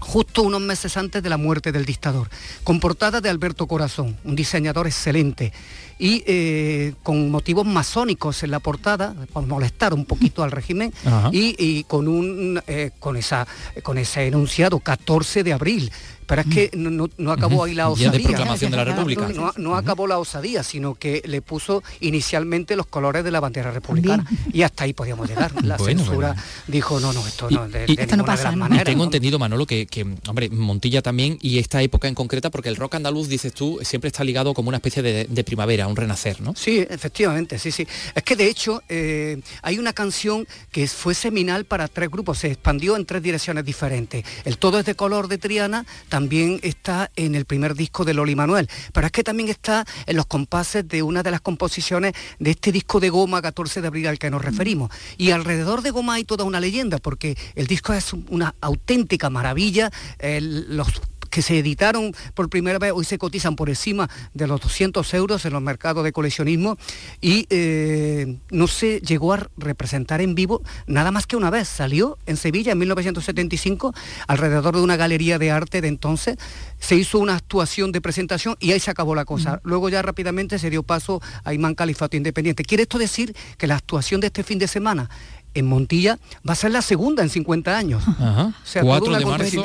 [0.01, 2.29] justo unos meses antes de la muerte del dictador,
[2.65, 5.53] con portada de Alberto Corazón, un diseñador excelente,
[5.99, 10.93] y eh, con motivos masónicos en la portada, por molestar un poquito al régimen,
[11.33, 12.61] y, con, un,
[12.99, 13.47] con, esa,
[13.83, 15.91] con ese enunciado 14 de abril,
[16.27, 18.11] pero es que no, acabó ahí la osadía.
[18.11, 19.29] de proclamación de la República.
[19.57, 24.27] No, acabó la osadía, sino que le puso inicialmente los colores de la bandera republicana.
[24.53, 25.53] Y hasta ahí podíamos llegar.
[25.65, 26.35] La censura
[26.67, 27.87] dijo, no, no, esto no, de,
[28.17, 29.87] no pasa de tengo entendido, Manolo, que,
[30.29, 34.09] hombre, Montilla también, y esta época en concreta, porque el rock andaluz, dices tú, siempre
[34.09, 36.55] está ligado como una especie de, primavera, un renacer, ¿no?
[36.57, 37.87] Sí, efectivamente, sí, sí.
[38.15, 42.49] Es que de hecho eh, hay una canción que fue seminal para tres grupos, se
[42.49, 44.25] expandió en tres direcciones diferentes.
[44.45, 46.15] El Todo es de color de Triana, también
[46.62, 50.26] está en el primer disco de Loli Manuel, pero es que también está en los
[50.26, 54.18] compases de una de las composiciones de este disco de Goma 14 de abril al
[54.18, 54.90] que nos referimos.
[55.18, 59.90] Y alrededor de Goma hay toda una leyenda, porque el disco es una auténtica maravilla,
[60.20, 60.88] los
[61.37, 65.44] que se editaron por primera vez, hoy se cotizan por encima de los 200 euros
[65.44, 66.79] en los mercados de coleccionismo
[67.20, 71.68] y eh, no se llegó a representar en vivo nada más que una vez.
[71.68, 73.92] Salió en Sevilla en 1975
[74.29, 76.38] alrededor de una galería de arte de entonces,
[76.79, 79.61] se hizo una actuación de presentación y ahí se acabó la cosa.
[79.62, 82.64] Luego ya rápidamente se dio paso a Imán Califato Independiente.
[82.64, 85.11] ¿Quiere esto decir que la actuación de este fin de semana
[85.59, 88.03] en Montilla va a ser la segunda en 50 años.
[88.07, 88.55] Ajá.
[88.62, 89.64] O sea, 4 de marzo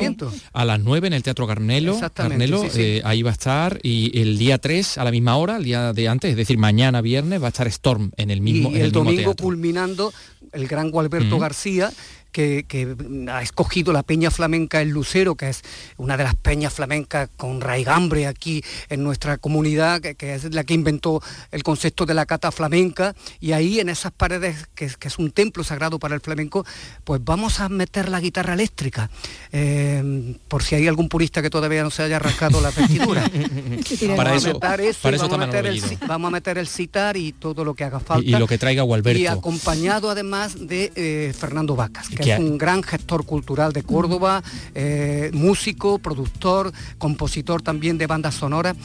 [0.52, 1.98] a las 9 en el Teatro Carnelo.
[2.14, 5.64] Carnelo eh, ahí va a estar y el día 3 a la misma hora, el
[5.64, 8.80] día de antes, es decir, mañana viernes va a estar Storm en el mismo y
[8.80, 10.12] el, domingo culminando
[10.52, 11.92] el gran Gualberto García
[12.32, 12.96] que,
[13.30, 15.62] ha escogido la Peña Flamenca El Lucero, que es
[15.96, 20.74] una de las peñas flamencas con raigambre aquí en nuestra comunidad, que, es la que
[20.74, 25.30] inventó el concepto de la cata flamenca, y ahí en esas paredes, que, es un
[25.30, 26.64] templo sagrado para el flamenco,
[27.04, 29.10] pues vamos a meter la guitarra eléctrica,
[29.52, 33.22] eh, por si hay algún purista que todavía no se haya rascado la vestidura.
[34.16, 37.84] para, eso, vamos, a meter el, vamos a meter el citar y todo lo que
[37.84, 38.26] haga falta.
[38.26, 39.20] Y, lo que traiga Gualberto.
[39.20, 44.42] Y acompañado además de eh, Fernando Vacas, es un gran gestor cultural de Córdoba,
[44.74, 48.76] eh, músico, productor, compositor también de bandas sonoras.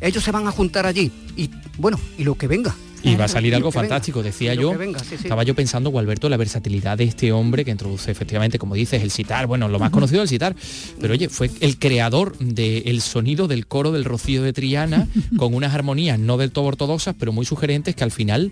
[0.00, 2.74] Ellos se van a juntar allí y bueno, y lo que venga.
[3.06, 4.74] Y va a salir algo fantástico, decía yo.
[5.12, 9.10] Estaba yo pensando, Gualberto, la versatilidad de este hombre que introduce efectivamente, como dices, el
[9.10, 10.54] sitar, bueno, lo más conocido del sitar,
[11.00, 15.74] pero oye, fue el creador del sonido del coro del Rocío de Triana, con unas
[15.74, 18.50] armonías no del todo ortodoxas, pero muy sugerentes que al final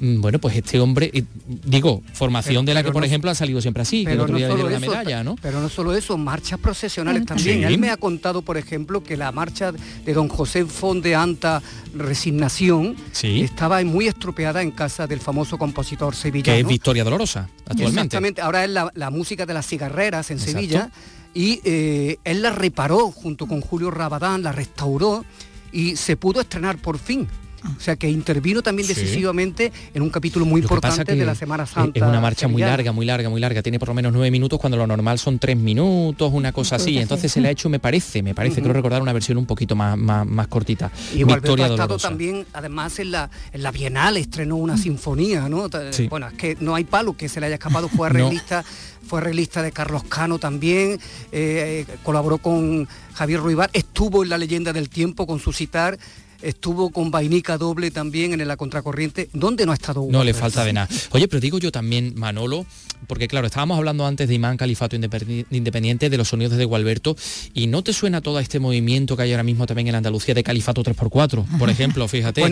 [0.00, 3.82] Mm, bueno, pues este hombre, digo, formación de la que, por ejemplo, ha salido siempre
[3.82, 5.36] así, que el otro día le la medalla, ¿no?
[5.40, 7.64] Pero no solo eso, marchas procesionales también.
[7.64, 11.62] Él me ha contado, por ejemplo, que la marcha de don José Fondeanta
[11.94, 16.56] Resignación estaba muy estropeada en casa del famoso compositor sevillano.
[16.56, 18.00] Que es Victoria Dolorosa, actualmente.
[18.00, 20.90] Exactamente, ahora es la, música de las cigarreras en Sevilla
[21.32, 25.24] y eh, él la reparó junto con Julio Rabadán, la restauró
[25.72, 27.28] y se pudo estrenar por fin
[27.64, 31.98] o sea que intervino también decisivamente en un capítulo muy importante de la Semana Santa.
[31.98, 33.62] Es una marcha muy larga, muy larga, muy larga.
[33.62, 36.98] Tiene por lo menos nueve minutos cuando lo normal son tres minutos, una cosa así.
[36.98, 39.76] Entonces se le ha hecho, me parece, me parece, creo recordar una versión un poquito
[39.76, 40.90] más, más, cortita.
[41.14, 45.68] Y Victoria ha estado también, además en la, en la Bienal estrenó una sinfonía, ¿no?
[46.08, 48.64] Bueno, es que no hay palo que se le haya escapado, fue arreglista
[49.04, 50.92] fue arreglista de Carlos Cano también,
[51.30, 55.98] eh, eh, colaboró con Javier Ruibar, estuvo en La leyenda del tiempo con su citar,
[56.42, 60.64] estuvo con vainica doble también en la contracorriente, ¿dónde no ha estado No le falta
[60.64, 60.88] de nada.
[61.10, 62.66] Oye, pero digo yo también, Manolo,
[63.06, 67.16] porque claro, estábamos hablando antes de Imán Califato Independiente, de los sonidos de Gualberto,
[67.52, 70.42] y ¿no te suena todo este movimiento que hay ahora mismo también en Andalucía de
[70.42, 72.42] Califato 3x4, por ejemplo, fíjate?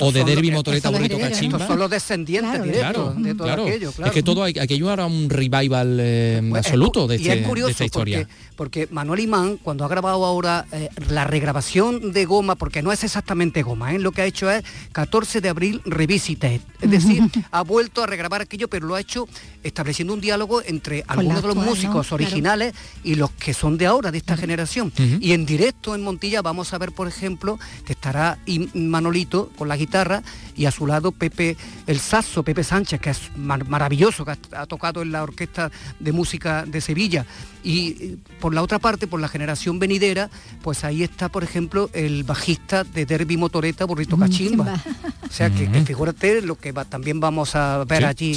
[0.00, 1.66] o de Derby Motoreta Burrito Cachimba.
[1.66, 5.30] son los descendientes directos de todo aquello, Es que todo hay, que ayudar a un
[5.30, 8.28] revival eh, pues, absoluto de, este, esta historia.
[8.56, 13.02] Porque, Manuel Imán, cuando ha grabado ahora eh, la regrabación de Goma, porque no es
[13.02, 13.31] exactamente
[13.62, 13.98] Goma, ¿eh?
[13.98, 18.42] lo que ha hecho es 14 de abril Revisited, es decir, ha vuelto a regrabar
[18.42, 19.28] aquello, pero lo ha hecho
[19.62, 24.10] estableciendo un diálogo entre algunos de los músicos originales y los que son de ahora,
[24.10, 24.92] de esta generación.
[25.20, 28.38] Y en directo en Montilla vamos a ver, por ejemplo, que estará
[28.74, 30.22] Manolito con la guitarra
[30.56, 35.02] y a su lado Pepe el Sasso, Pepe Sánchez, que es maravilloso, que ha, tocado
[35.02, 37.26] en la Orquesta de Música de Sevilla.
[37.64, 40.30] Y eh, por la otra parte, por la generación venidera,
[40.62, 44.82] pues ahí está, por ejemplo, el bajista de Derby Motoreta, Burrito Cachimba.
[45.22, 48.36] O sea, que, figúrate lo que también vamos a ver allí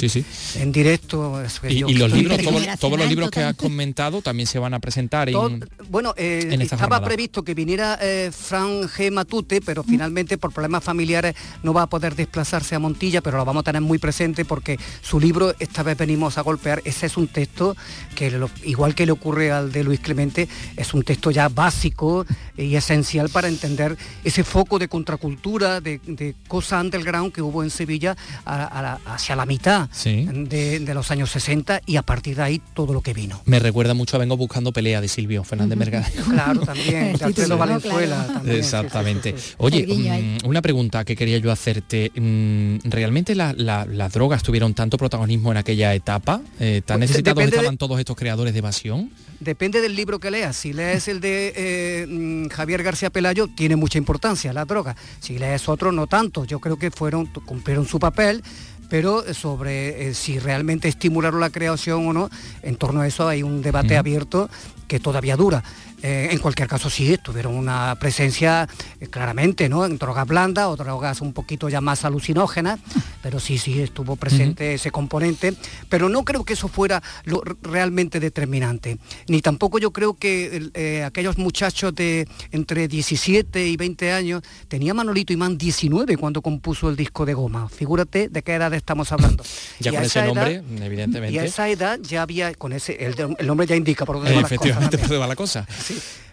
[0.54, 1.42] en directo.
[1.68, 2.38] Y, los libros,
[2.80, 7.04] todos los libros que has comentado también se van a presentar en, Bueno, eh, estaba
[7.04, 9.10] previsto que viniera eh, Fran G.
[9.10, 13.44] Matute, pero finalmente por problemas familiares no va a poder desplazarse a Montilla, pero lo
[13.44, 17.16] vamos a tener muy presente porque su libro, esta vez venimos a golpear, ese es
[17.16, 17.76] un texto
[18.14, 18.32] que
[18.64, 22.26] igual que le ocurre al de Luis Clemente, es un texto ya básico
[22.56, 27.70] y esencial para entender ese foco de contracultura, de, de cosa underground que hubo en
[27.70, 33.00] Sevilla hacia la mitad de, los años 60 y a partir de ahí todo lo
[33.00, 33.42] que vino.
[33.44, 36.06] Me recuerda mucho a Vengo buscando pelea de Silvio Fernández Mercado.
[36.36, 37.16] Claro, también,
[37.58, 38.42] Valenzuela.
[38.46, 39.34] Exactamente.
[39.58, 41.95] Oye, mm, una pregunta que quería yo hacerte.
[42.14, 46.40] Mm, ¿Realmente las drogas tuvieron tanto protagonismo en aquella etapa?
[46.60, 49.10] Eh, ¿Tan pues, necesitados estaban todos estos creadores de evasión?
[49.40, 50.56] Depende del libro que leas.
[50.56, 54.96] Si lees el de eh, mm, Javier García Pelayo, tiene mucha importancia la droga.
[55.20, 56.44] Si lees otro, no tanto.
[56.44, 58.42] Yo creo que fueron, cumplieron su papel
[58.88, 62.30] pero sobre eh, si realmente estimularon la creación o no,
[62.62, 64.48] en torno a eso hay un debate abierto
[64.86, 65.64] que todavía dura.
[66.08, 68.68] Eh, en cualquier caso sí, tuvieron una presencia
[69.00, 69.84] eh, claramente, ¿no?
[69.84, 72.78] En drogas blandas o drogas un poquito ya más alucinógenas,
[73.24, 75.54] pero sí, sí, estuvo presente ese componente.
[75.88, 78.98] Pero no creo que eso fuera lo realmente determinante.
[79.26, 84.94] Ni tampoco yo creo que eh, aquellos muchachos de entre 17 y 20 años, tenía
[84.94, 87.68] Manolito Imán 19 cuando compuso el disco de Goma.
[87.68, 89.42] Figúrate de qué edad estamos hablando.
[89.80, 91.34] ya con ese nombre, evidentemente.
[91.34, 95.18] Y a esa edad ya había, con ese, el, nombre ya indica por dónde va
[95.18, 95.66] va la cosa.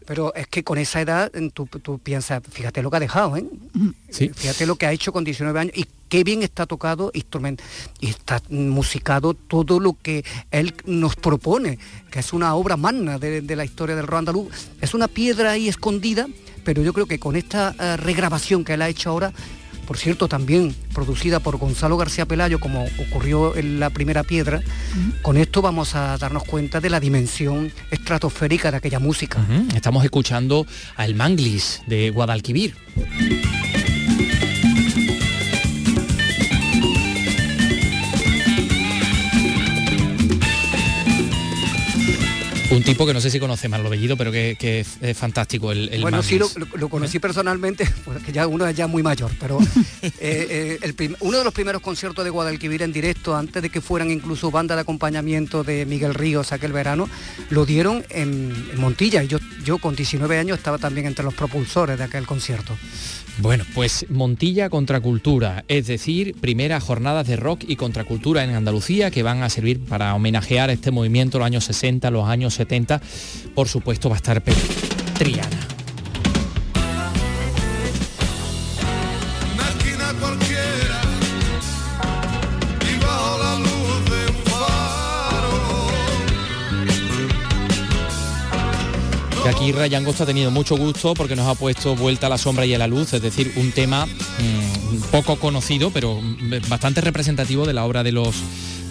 [0.05, 1.68] Pero es que con esa edad tú,
[1.99, 3.45] piensas, fíjate lo que ha dejado, ¿eh?
[4.09, 7.64] Fíjate lo que ha hecho con 19 años y qué bien está tocado instrumento
[7.99, 11.80] y está musicado todo lo que él nos propone,
[12.11, 14.47] que es una obra magna de, la historia del rock andaluz.
[14.82, 16.28] Es una piedra ahí escondida,
[16.66, 19.32] pero yo creo que con esta eh, regrabación que él ha hecho ahora
[19.86, 24.62] por cierto también producida por Gonzalo García Pelayo, como ocurrió en la primera piedra,
[25.22, 29.40] con esto vamos a darnos cuenta de la dimensión estratosférica de aquella música.
[29.76, 30.66] Estamos escuchando
[30.96, 32.76] al Manglis de Guadalquivir.
[42.76, 44.57] Un tipo que no sé si conoce Manolo Bellido, pero que,
[45.01, 49.32] es, fantástico el, Bueno, sí, lo, conocí personalmente, porque ya uno es ya muy mayor,
[49.39, 49.59] pero
[50.01, 54.11] eh, eh, uno de los primeros conciertos de Guadalquivir en directo, antes de que fueran
[54.11, 57.09] incluso banda de acompañamiento de Miguel Ríos aquel verano,
[57.49, 59.24] lo dieron en, Montilla.
[59.24, 62.76] Y yo, yo con 19 años estaba también entre los propulsores de aquel concierto.
[63.40, 69.24] Bueno, pues Montilla Contracultura, es decir, primeras jornadas de rock y contracultura en Andalucía que
[69.24, 73.02] van a servir para homenajear este movimiento los años 60, los años 70.
[73.56, 74.42] Por supuesto va a estar
[75.18, 75.72] Triana.
[89.44, 92.66] Que aquí Ryan ha tenido mucho gusto porque nos ha puesto vuelta a la sombra
[92.66, 96.18] y a la luz, es decir, un tema mm, poco conocido, pero
[96.70, 98.38] bastante representativo de la obra de los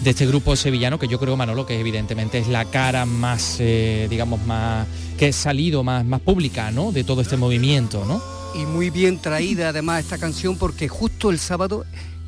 [0.03, 4.07] de este grupo sevillano que yo creo Manolo que evidentemente es la cara más eh,
[4.09, 4.85] digamos más
[5.17, 6.91] que ha salido más más pública ¿no?
[6.91, 8.21] de todo este movimiento ¿no?
[8.53, 11.85] y muy bien traída además esta canción porque justo el sábado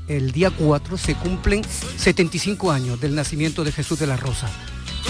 [0.07, 1.63] el día 4 se cumplen
[1.97, 4.49] 75 años del nacimiento de Jesús de la Rosa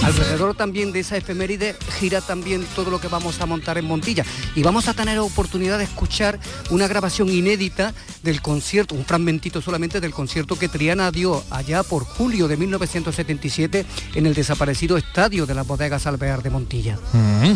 [0.03, 4.25] Alrededor también de esa efeméride gira también todo lo que vamos a montar en Montilla.
[4.55, 6.39] Y vamos a tener oportunidad de escuchar
[6.69, 7.93] una grabación inédita
[8.23, 13.85] del concierto, un fragmentito solamente del concierto que Triana dio allá por julio de 1977
[14.15, 16.99] en el desaparecido estadio de las bodegas Alvear de Montilla.
[17.13, 17.55] Mm.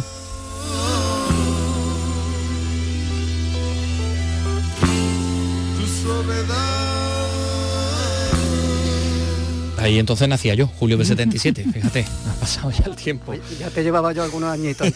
[9.80, 13.34] Ahí entonces nacía yo, julio del 77, fíjate, ha pasado ya el tiempo.
[13.59, 14.91] Ya te llevaba yo algunos añitos.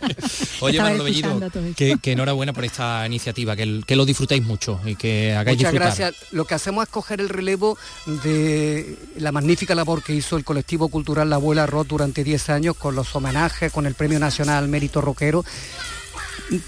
[0.60, 1.40] Oye, Manolo Bellido,
[1.76, 6.14] que, enhorabuena por esta iniciativa, que, que, lo disfrutéis mucho y que hagáis Muchas gracias.
[6.30, 7.76] Lo que hacemos es coger el relevo
[8.06, 12.76] de la magnífica labor que hizo el colectivo cultural La Abuela Rock durante 10 años
[12.76, 15.44] con los homenajes, con el Premio Nacional Mérito Roquero,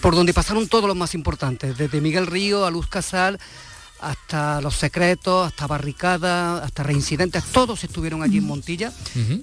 [0.01, 3.39] por donde pasaron todos los más importantes, desde Miguel Río a Luz Casal,
[4.01, 8.93] hasta Los Secretos, hasta Barricada, hasta Reincidentes, todos estuvieron allí en Montilla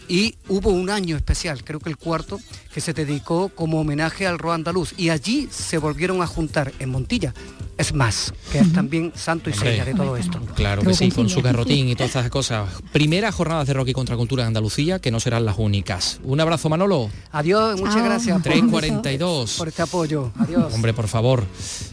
[0.07, 2.39] y hubo un año especial, creo que el cuarto,
[2.73, 6.89] que se dedicó como homenaje al rock andaluz y allí se volvieron a juntar en
[6.89, 7.33] Montilla.
[7.81, 10.39] Es más, que es también santo y seña de todo esto.
[10.53, 12.69] Claro que sí, con su garrotín y todas esas cosas.
[12.91, 16.19] Primera jornada de rock y contracultura en Andalucía, que no serán las únicas.
[16.23, 17.09] Un abrazo, Manolo.
[17.31, 18.39] Adiós, muchas gracias.
[18.43, 19.55] 342.
[19.57, 20.31] Por este apoyo.
[20.37, 20.71] Adiós.
[20.75, 21.43] Hombre, por favor.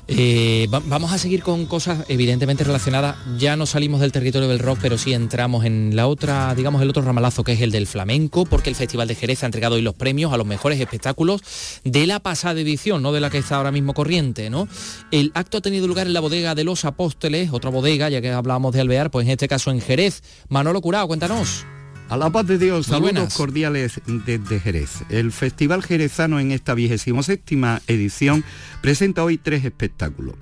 [0.08, 3.16] Eh, vamos a seguir con cosas evidentemente relacionadas.
[3.38, 6.90] Ya no salimos del territorio del rock, pero sí entramos en la otra, digamos, el
[6.90, 9.82] otro ramalazo que es el del flamenco, porque el Festival de Jerez ha entregado hoy
[9.82, 11.40] los premios a los mejores espectáculos
[11.84, 14.68] de la pasada edición, no de la que está ahora mismo corriente, ¿no?
[15.10, 18.30] El acto ha tenido lugar en la bodega de los Apóstoles, otra bodega, ya que
[18.30, 20.22] hablábamos de Alvear, pues en este caso en Jerez.
[20.48, 21.64] Manolo Curao, cuéntanos.
[22.08, 25.02] A la paz de Dios, saludos cordiales desde Jerez.
[25.10, 28.44] El Festival Jerezano en esta vigésimo séptima edición
[28.80, 30.34] presenta hoy tres espectáculos.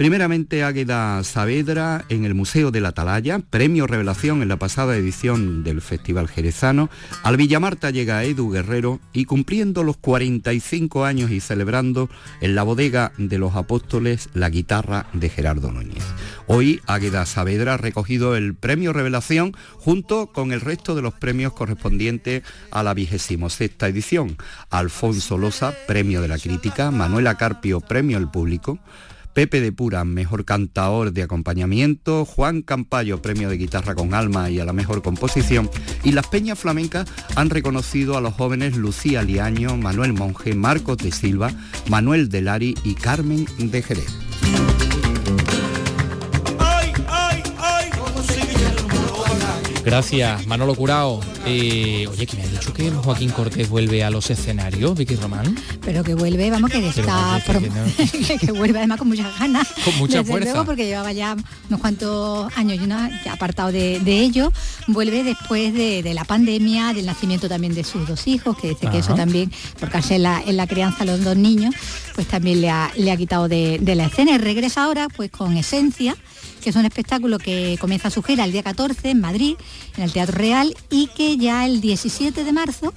[0.00, 5.62] Primeramente Águeda Saavedra en el Museo de la Atalaya, premio revelación en la pasada edición
[5.62, 6.88] del Festival Jerezano.
[7.22, 12.08] Al Villamarta llega Edu Guerrero y cumpliendo los 45 años y celebrando
[12.40, 16.02] en la bodega de los apóstoles la guitarra de Gerardo Núñez.
[16.46, 21.52] Hoy Águeda Saavedra ha recogido el premio revelación junto con el resto de los premios
[21.52, 24.38] correspondientes a la vigésimo sexta edición.
[24.70, 28.78] Alfonso Loza, premio de la crítica, Manuela Carpio, premio al público.
[29.34, 34.60] Pepe de Pura, mejor cantador de acompañamiento, Juan Campayo, premio de guitarra con alma y
[34.60, 35.70] a la mejor composición,
[36.04, 41.12] y las Peñas Flamencas han reconocido a los jóvenes Lucía Liaño, Manuel Monge, Marcos de
[41.12, 41.52] Silva,
[41.88, 44.16] Manuel Delari y Carmen de Jerez.
[49.84, 51.20] Gracias, Manolo Curao.
[51.46, 52.26] Eh, oye,
[52.68, 55.56] que Joaquín Cortés vuelve a los escenarios, Vicky Román.
[55.80, 57.42] Pero que vuelve, vamos, que está...
[58.40, 59.66] Que, vuelve además con muchas ganas.
[59.84, 60.64] Con mucha fuerza.
[60.64, 61.36] porque llevaba ya
[61.68, 64.52] unos cuantos años y una, apartado de, ello.
[64.86, 68.98] Vuelve después de, la pandemia, del nacimiento también de sus dos hijos, que dice que
[68.98, 71.74] eso también, porque hace en la, en la crianza los dos niños,
[72.14, 74.32] pues también le ha, le ha quitado de, de la escena.
[74.32, 76.16] Y regresa ahora pues con Esencia,
[76.60, 79.56] que es un espectáculo que comienza su gira el día 14 en Madrid,
[79.96, 82.94] en el Teatro Real, y que ya el 17 de marzo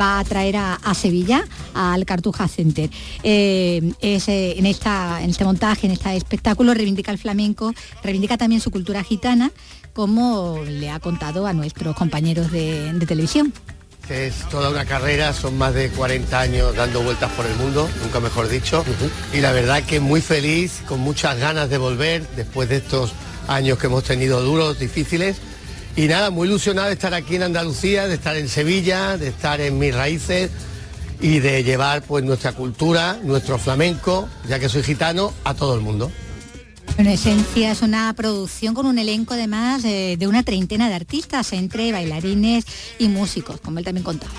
[0.00, 1.44] va a traer a, Sevilla
[1.74, 2.90] al Cartuja Center.
[3.22, 8.60] Eh, eh, en, esta, en este montaje, en este espectáculo, reivindica el flamenco, reivindica también
[8.60, 9.52] su cultura gitana,
[9.92, 13.52] como le ha contado a nuestros compañeros de televisión.
[14.08, 18.20] Es toda una carrera, son más de 40 años dando vueltas por el mundo, nunca
[18.20, 18.84] mejor dicho.
[19.32, 23.12] Y la verdad que muy feliz, con muchas ganas de volver después de estos
[23.48, 25.36] años que hemos tenido duros, difíciles.
[25.96, 29.60] Y nada, muy ilusionado de estar aquí en Andalucía, de estar en Sevilla, de estar
[29.60, 30.50] en mis raíces
[31.20, 35.80] y de llevar pues nuestra cultura, nuestro flamenco, ya que soy gitano, a todo el
[35.80, 36.10] mundo.
[36.96, 41.90] En esencia es una producción con un elenco además de una treintena de artistas, entre
[41.92, 42.64] bailarines
[42.98, 44.32] y músicos, como él también contaba.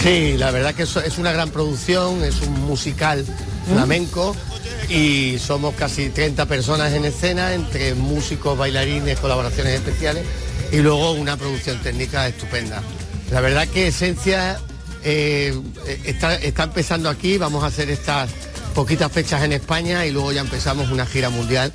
[0.00, 3.24] Sí, la verdad que es una gran producción, es un musical
[3.66, 4.36] flamenco
[4.88, 10.24] y somos casi 30 personas en escena, entre músicos, bailarines, colaboraciones especiales
[10.70, 12.82] y luego una producción técnica estupenda.
[13.30, 14.60] La verdad que Esencia
[15.02, 15.58] eh,
[16.04, 18.30] está, está empezando aquí, vamos a hacer estas
[18.72, 21.72] poquitas fechas en España y luego ya empezamos una gira mundial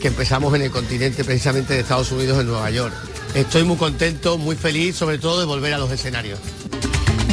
[0.00, 2.94] que empezamos en el continente precisamente de Estados Unidos en Nueva York.
[3.34, 6.38] Estoy muy contento, muy feliz sobre todo de volver a los escenarios.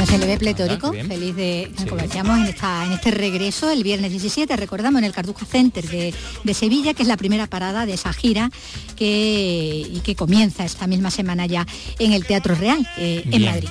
[0.07, 3.83] se le ve pletórico, ah, feliz de, como decíamos, en, esta, en este regreso el
[3.83, 7.93] viernes 17, recordamos, en el Cardujo Center de, Sevilla, que es la primera parada de
[7.93, 8.51] esa gira
[8.95, 11.65] que, y que comienza esta misma semana ya
[11.99, 13.69] en el Teatro Real, eh, en Madrid.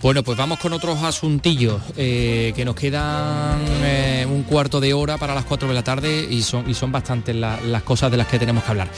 [0.00, 5.18] Bueno, pues vamos con otros asuntillos, eh, que nos quedan eh, un cuarto de hora
[5.18, 8.28] para las 4 de la tarde y son, y son bastantes las cosas de las
[8.28, 8.88] que tenemos que hablar.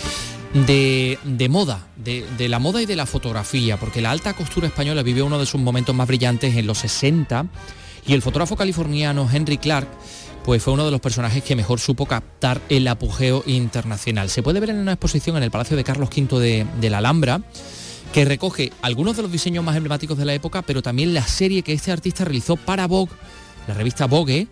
[0.53, 5.25] De, moda, de, la moda y de la fotografía, porque la alta costura española vivió
[5.25, 7.47] uno de sus momentos más brillantes en los 60
[8.07, 9.89] y el fotógrafo californiano Henry Clark
[10.45, 14.29] pues fue uno de los personajes que mejor supo captar el apogeo internacional.
[14.29, 17.41] Se puede ver en una exposición en el Palacio de Carlos V de la Alhambra
[18.13, 21.63] que recoge algunos de los diseños más emblemáticos de la época, pero también la serie
[21.63, 23.13] que este artista realizó para Vogue,
[23.69, 24.49] la revista Vogue,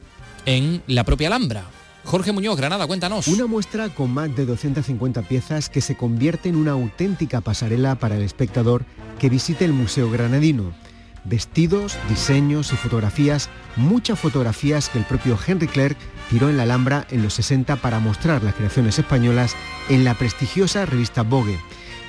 [0.46, 1.64] en la propia Alhambra.
[2.04, 3.28] Jorge Muñoz, Granada, cuéntanos.
[3.28, 8.16] Una muestra con más de 250 piezas que se convierte en una auténtica pasarela para
[8.16, 8.84] el espectador
[9.18, 10.72] que visite el Museo Granadino.
[11.24, 15.98] Vestidos, diseños y fotografías, muchas fotografías que el propio Henry Clerc
[16.30, 19.54] tiró en la Alhambra en los 60 para mostrar las creaciones españolas
[19.90, 21.59] en la prestigiosa revista Vogue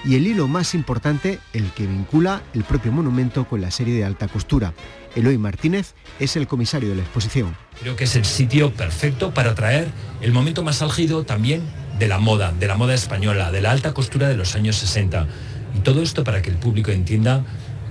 [0.06, 4.06] y el hilo más importante, el que vincula el propio monumento con la serie de
[4.06, 4.74] alta costura.
[5.16, 7.56] Eloy Martínez es el comisario de la exposición.
[7.80, 9.90] Creo que es el sitio perfecto para traer
[10.22, 11.64] el momento más álgido también
[11.98, 15.28] de la moda, de la moda española, de la alta costura de los años 60.
[15.76, 17.44] Y todo esto para que el público entienda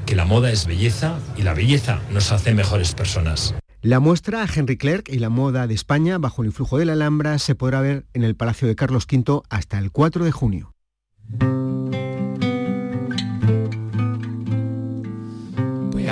[0.06, 3.54] que la moda es belleza y la belleza nos hace mejores personas.
[3.82, 7.38] La muestra Henry Clerc y la moda de España bajo el influjo de la Alhambra
[7.38, 10.74] se podrá ver en el Palacio de Carlos V hasta el 4 de junio.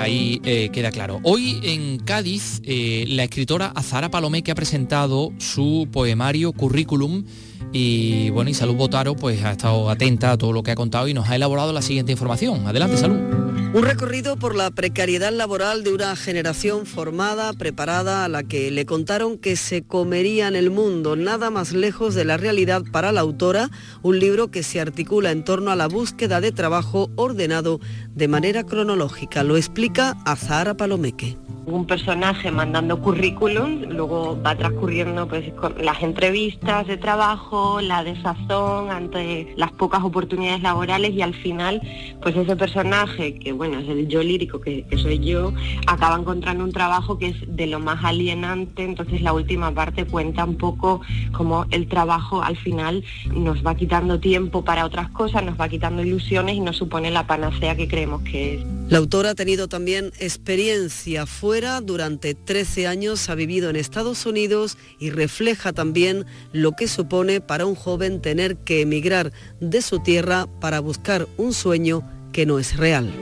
[0.06, 1.20] Ahí eh, queda claro.
[1.22, 7.24] Hoy en Cádiz, eh, la escritora Azara Palomé que ha presentado su poemario Currículum
[7.72, 11.08] y bueno, y Salud Botaro pues ha estado atenta a todo lo que ha contado
[11.08, 12.66] y nos ha elaborado la siguiente información.
[12.66, 13.45] Adelante, Salud.
[13.76, 18.86] Un recorrido por la precariedad laboral de una generación formada, preparada, a la que le
[18.86, 23.20] contaron que se comería en el mundo, nada más lejos de la realidad para la
[23.20, 23.68] autora,
[24.00, 27.78] un libro que se articula en torno a la búsqueda de trabajo ordenado
[28.14, 29.44] de manera cronológica.
[29.44, 36.96] Lo explica Azahara Palomeque un personaje mandando currículum, luego va transcurriendo pues, las entrevistas de
[36.96, 41.82] trabajo, la desazón ante las pocas oportunidades laborales y al final
[42.22, 45.52] pues ese personaje, que el yo lírico que, soy yo,
[45.86, 50.44] acaba encontrando un trabajo que es de lo más alienante, entonces la última parte cuenta
[50.44, 51.00] un poco
[51.32, 56.02] como el trabajo al final nos va quitando tiempo para otras cosas, nos va quitando
[56.02, 58.66] ilusiones y nos supone la panacea que creemos que es.
[58.88, 64.78] La autora ha tenido también experiencia fuera durante 13 años ha vivido en Estados Unidos
[64.98, 70.46] y refleja también lo que supone para un joven tener que emigrar de su tierra
[70.60, 72.02] para buscar un sueño
[72.32, 73.12] que no es real.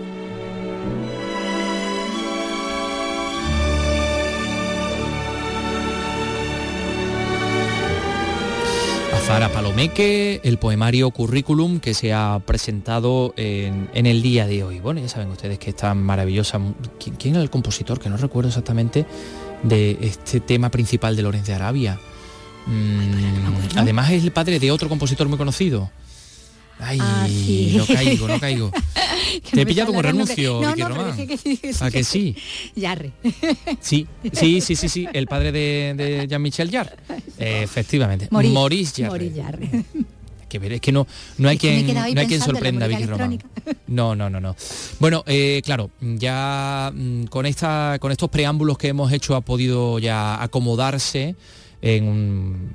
[9.35, 14.79] Zara Palomeque, el poemario Currículum que se ha presentado en, el día de hoy.
[14.79, 16.61] Bueno, ya saben ustedes que está maravillosa.
[17.01, 17.99] ¿Quién, era el compositor?
[17.99, 19.05] Que no recuerdo exactamente
[19.65, 21.99] de este tema principal de Lorenz de Arabia.
[22.67, 25.91] Mm, además es el padre de otro compositor muy conocido.
[26.79, 27.27] Ay, ah,
[27.77, 28.71] no caigo, no caigo.
[29.51, 31.27] Te he pillado con renuncio, no, no, Román.
[31.27, 32.37] Que sí, ¿A que sí?
[32.75, 33.13] Yarre.
[33.81, 36.97] Sí, sí, sí, sí, sí, el padre de, Jean-Michel Jarre.
[37.39, 38.29] efectivamente.
[38.31, 39.85] Maurice Jarre.
[40.49, 41.07] Que ver, es que no,
[41.39, 43.43] no hay quien, no hay quien sorprenda a Vicky Román.
[43.89, 44.55] No, no, no, no.
[45.01, 49.99] Bueno, eh, claro, ya mm, con esta, con estos preámbulos que hemos hecho ha podido
[49.99, 51.35] ya acomodarse
[51.85, 52.73] en,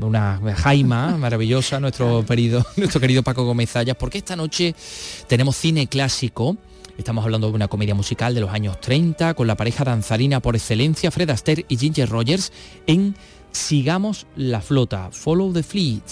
[0.00, 4.74] una jaima maravillosa, nuestro querido, nuestro querido Paco Gómez Zayas, porque esta noche
[5.28, 6.56] tenemos cine clásico.
[6.96, 10.56] Estamos hablando de una comedia musical de los años 30 con la pareja danzarina por
[10.56, 12.52] excelencia Fred Astaire y Ginger Rogers
[12.86, 13.14] en
[13.52, 16.02] Sigamos la flota, Follow the Fleet.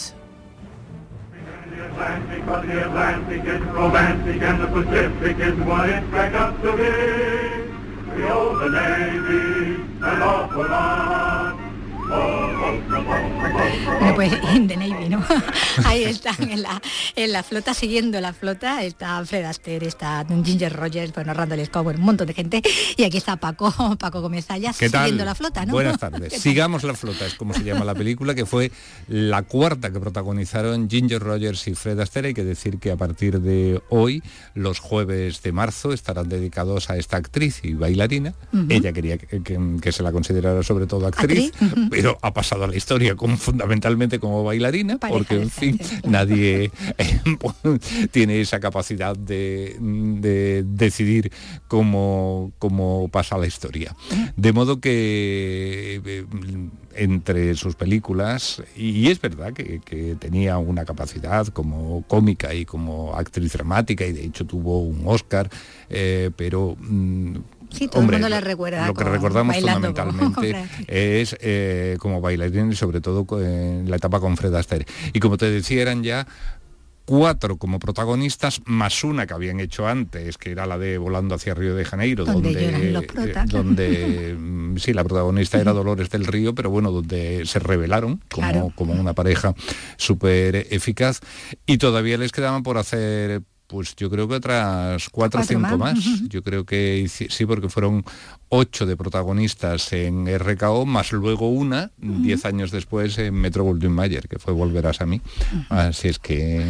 [14.05, 15.25] Bueno, pues in the Navy, ¿no?
[15.85, 16.81] Ahí están en la,
[17.17, 21.87] en la flota, siguiendo la flota, está Fred Astaire, está Ginger Rogers, bueno, Randall Scott,
[21.87, 22.63] un montón de gente,
[22.97, 25.73] y aquí está Paco, Paco Gómez Ayas, siguiendo la flota, ¿no?
[25.73, 26.33] Buenas tardes.
[26.35, 28.71] Sigamos la flota, es como se llama la película, que fue
[29.09, 32.29] la cuarta que protagonizaron Ginger Rogers y Fred Astaire.
[32.29, 34.23] Hay que decir que a partir de hoy,
[34.55, 38.35] los jueves de marzo, estarán dedicados a esta actriz y bailarina.
[38.69, 41.53] Ella quería que, se la considerara sobre todo actriz,
[42.05, 47.21] pero ha pasado a la historia como fundamentalmente como bailarina, porque en fin, nadie eh,
[48.11, 51.33] tiene esa capacidad de, decidir
[51.67, 53.97] cómo, cómo pasa la historia.
[54.37, 56.27] De modo que eh,
[56.95, 59.81] entre sus películas, y, es verdad que,
[60.19, 65.49] tenía una capacidad como cómica y como actriz dramática, y de hecho tuvo un Oscar,
[65.89, 67.37] eh, pero mm,
[67.75, 68.87] Sí, todo el mundo le recuerda.
[68.87, 74.37] Lo que recordamos fundamentalmente es eh, como bailarín y sobre todo en la etapa con
[74.37, 74.87] Fred Astaire.
[75.13, 76.27] Y como te decía, eran ya
[77.05, 81.55] cuatro como protagonistas, más una que habían hecho antes, que era la de Volando hacia
[81.55, 83.05] Río de Janeiro, donde,
[83.47, 88.23] donde eh, mm, sí, la protagonista era Dolores del Río, pero bueno, donde se revelaron
[88.31, 89.55] como, como una pareja
[89.97, 91.21] súper eficaz
[91.67, 93.43] y todavía les quedaban por hacer
[93.75, 95.99] pues yo creo que otras cuatro o cinco más.
[96.29, 98.05] Yo creo que sí, porque fueron
[98.57, 104.29] ocho de protagonistas en RKO, más luego una, diez años después en Metro Goldwyn Mayer,
[104.29, 105.21] que fue Volverás a mí.
[105.69, 106.65] Así es que...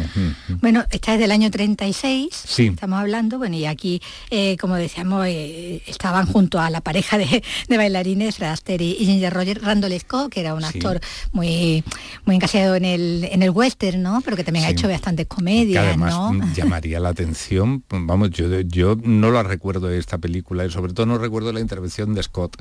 [0.61, 2.67] Bueno, esta es del año 36, sí.
[2.67, 7.43] estamos hablando, bueno, y aquí, eh, como decíamos, eh, estaban junto a la pareja de,
[7.69, 10.99] bailarines, Fred Astaire y Ginger Roger, Randall Scott, que era un actor
[11.33, 11.83] muy,
[12.25, 14.21] muy encasillado en el, en el western, ¿no?
[14.25, 16.33] Pero que también ha hecho bastantes comedias, ¿no?
[16.55, 21.05] Llamaría la atención, vamos, yo, yo no la recuerdo de esta película y sobre todo
[21.05, 22.55] no recuerdo la intervención de Scott,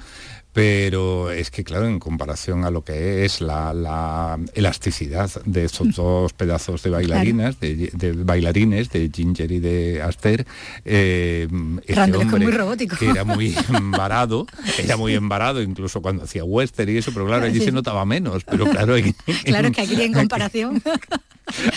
[0.55, 6.32] pero es que claro, en comparación a lo que es la, elasticidad de estos dos
[6.32, 10.46] pedazos de bailarinas, de, bailarines, de Ginger y de Aster,
[10.84, 11.48] eh,
[11.86, 12.96] este hombre, muy robótico.
[12.96, 14.46] que era muy embarado,
[14.78, 18.44] era muy embarado incluso cuando hacía western y eso, pero claro, allí se notaba menos,
[18.44, 18.94] pero claro...
[19.44, 20.80] claro que aquí en comparación...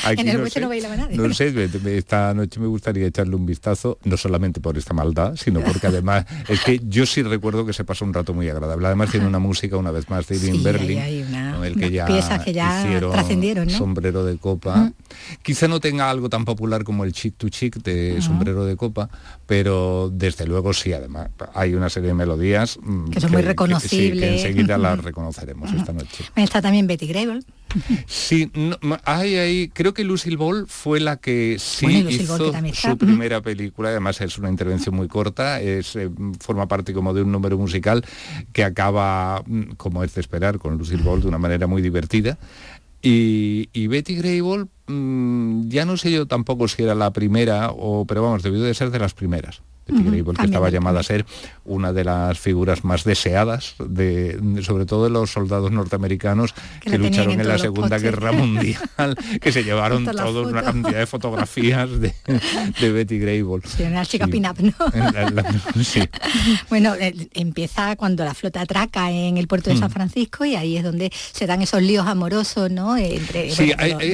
[0.07, 1.17] en el no, sé, no bailaba nadie.
[1.17, 5.61] No sé, esta noche me gustaría echarle un vistazo, no solamente por esta maldad, sino
[5.61, 8.66] porque además es que yo sí recuerdo que se pasó un rato muy agradable.
[8.73, 10.99] Además tiene una música, una vez más, de Irving Berlin,
[11.53, 13.77] con el que ya, piezas que ya trascendieron, ¿no?
[13.77, 14.91] Sombrero de Copa.
[15.41, 19.09] Quizá no tenga algo tan popular como el Chic to Chic de Sombrero de Copa,
[19.45, 24.29] pero desde luego sí, además hay una serie de melodías mm, que son muy reconocibles.
[24.29, 26.25] Que, enseguida las reconoceremos esta noche.
[26.35, 27.41] Está también Betty Grable.
[28.07, 28.51] Sí,
[29.05, 32.37] hay ahí, creo que Lucille Ball fue la que sí hizo
[32.73, 36.09] su primera película, además es una intervención muy corta, es, eh,
[36.39, 38.03] forma parte como de un número musical
[38.53, 42.37] que acaba, mm, como es de esperar, con Lucille Ball de una manera muy divertida.
[43.01, 48.23] Y, Betty Grable, mm, ya no sé yo tampoco si era la primera, o, pero
[48.23, 49.61] vamos, debió de ser de las primeras
[50.23, 51.25] porque estaba llamada a ser
[51.65, 57.39] una de las figuras más deseadas, de, sobre todo de los soldados norteamericanos que, lucharon
[57.39, 62.13] en, la Segunda Guerra Mundial, que se llevaron toda una cantidad de fotografías de,
[62.91, 63.61] Betty Grable.
[63.67, 64.73] Sí, una chica pin-up, ¿no?
[66.69, 69.87] bueno, eh, empieza cuando la flota atraca en el puerto de San.
[69.87, 72.97] Francisco y ahí es donde se dan esos líos amorosos, ¿no?
[72.97, 73.49] Entre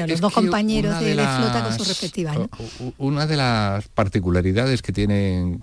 [0.08, 2.38] los, dos compañeros de, flota con sus respectivas.
[2.98, 5.63] Una de las particularidades que tienen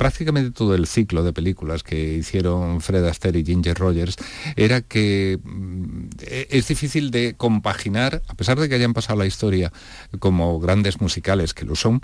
[0.00, 4.16] prácticamente todo el ciclo de películas que hicieron Fred Astaire y Ginger Rogers
[4.56, 6.08] era que mm,
[6.48, 9.70] es difícil de compaginar, a pesar de que hayan pasado la historia
[10.18, 12.00] como grandes musicales, que lo son,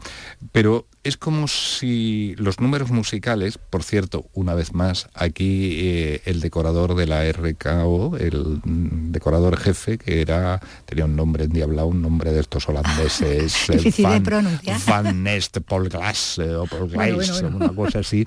[0.53, 6.41] pero es como si los números musicales, por cierto, una vez más, aquí eh, el
[6.41, 11.87] decorador de la RKO, el mm, decorador jefe, que era, tenía un nombre en Diabla,
[11.87, 13.57] un nombre de estos holandeses,
[14.03, 18.27] Van, de Van Nest Paul Glass eh, o Paul Glass, una cosa así.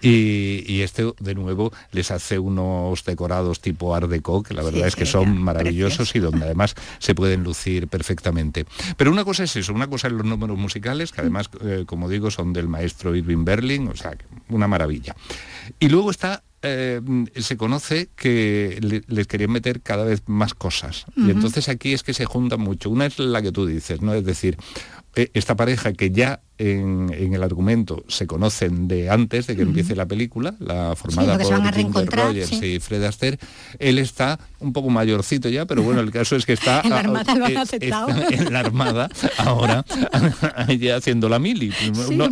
[0.00, 4.96] Y, este, de nuevo, les hace unos decorados tipo Art Deco, que la verdad es
[4.96, 8.66] que son maravillosos y donde además se pueden lucir perfectamente.
[8.96, 12.08] Pero una cosa es eso, una cosa es los números musicales, que además, eh, como
[12.08, 14.16] digo, son del maestro Irving Berlin, o sea,
[14.48, 15.14] una maravilla.
[15.80, 17.00] Y luego está eh,
[17.36, 21.06] se conoce que les querían meter cada vez más cosas.
[21.16, 22.90] Y entonces aquí es que se juntan mucho.
[22.90, 24.12] Una es la que tú dices, ¿no?
[24.14, 24.56] Es decir,
[25.14, 29.94] eh, esta pareja que ya en, el argumento se conocen de antes de que empiece
[29.94, 33.38] la película, la formada por Ginger Rogers y Fred Astaire.
[33.78, 36.98] Él está un poco mayorcito ya, pero bueno, el caso es que está, en, la
[36.98, 38.08] armada lo han eh, aceptado.
[38.08, 39.84] en la Armada ahora,
[40.78, 41.72] ya haciendo la mili.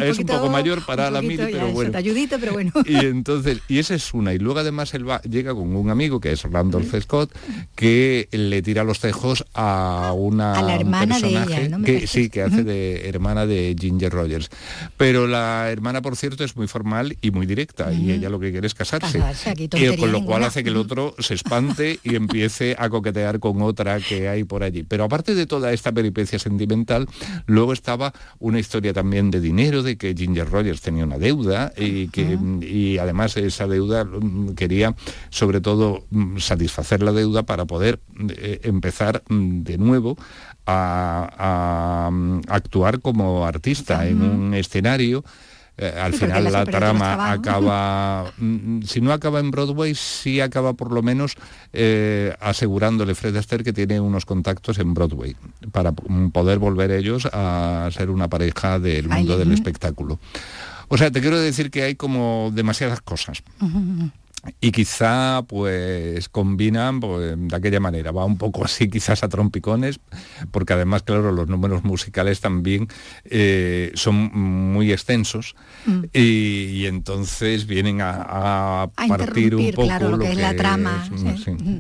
[0.01, 1.93] es un poco mayor para la mili, pero bueno.
[2.29, 2.73] pero bueno.
[2.85, 4.35] Y entonces, y esa es una.
[4.35, 7.33] Y luego además él va, llega con un amigo que es Randolph Scott,
[7.75, 12.43] que le tira los tejos a una a la hermana de ella, que sí, que
[12.43, 14.49] hace de hermana de Ginger Rogers.
[14.97, 18.51] Pero la hermana, por cierto, es muy formal y muy directa, y ella lo que
[18.51, 19.21] quiere es casarse.
[19.57, 23.63] y con lo cual hace que el otro se espante y empiece a coquetear con
[23.63, 24.83] otra que hay por allí.
[24.83, 27.07] Pero aparte de toda esta peripecia sentimental,
[27.47, 32.09] luego estaba una historia también de dinero, de que Ginger Rogers tenía una deuda y
[32.09, 34.95] que y además esa deuda mm, quería
[35.31, 38.01] sobre todo mm, satisfacer la deuda para poder
[38.31, 40.17] eh, empezar mm, de nuevo
[40.67, 42.11] a,
[42.49, 45.25] actuar como artista en un escenario
[45.79, 48.33] eh, al final la trama acaba,
[48.87, 51.37] si no acaba en Broadway, sí acaba por lo menos
[51.75, 55.37] eh, asegurándole Fred Astaire que tiene unos contactos en Broadway
[55.73, 60.19] para poder volver ellos a ser una pareja del mundo del espectáculo.
[60.89, 63.43] O sea, te quiero decir que hay como demasiadas cosas
[64.61, 70.01] y quizá pues combinan pues, de aquella manera, va un poco así quizás a trompicones,
[70.51, 72.89] porque además, claro, los números musicales también
[73.25, 75.55] eh, son muy extensos
[75.87, 76.05] mm.
[76.13, 81.09] y, entonces vienen a, partir un poco lo, que, es la trama.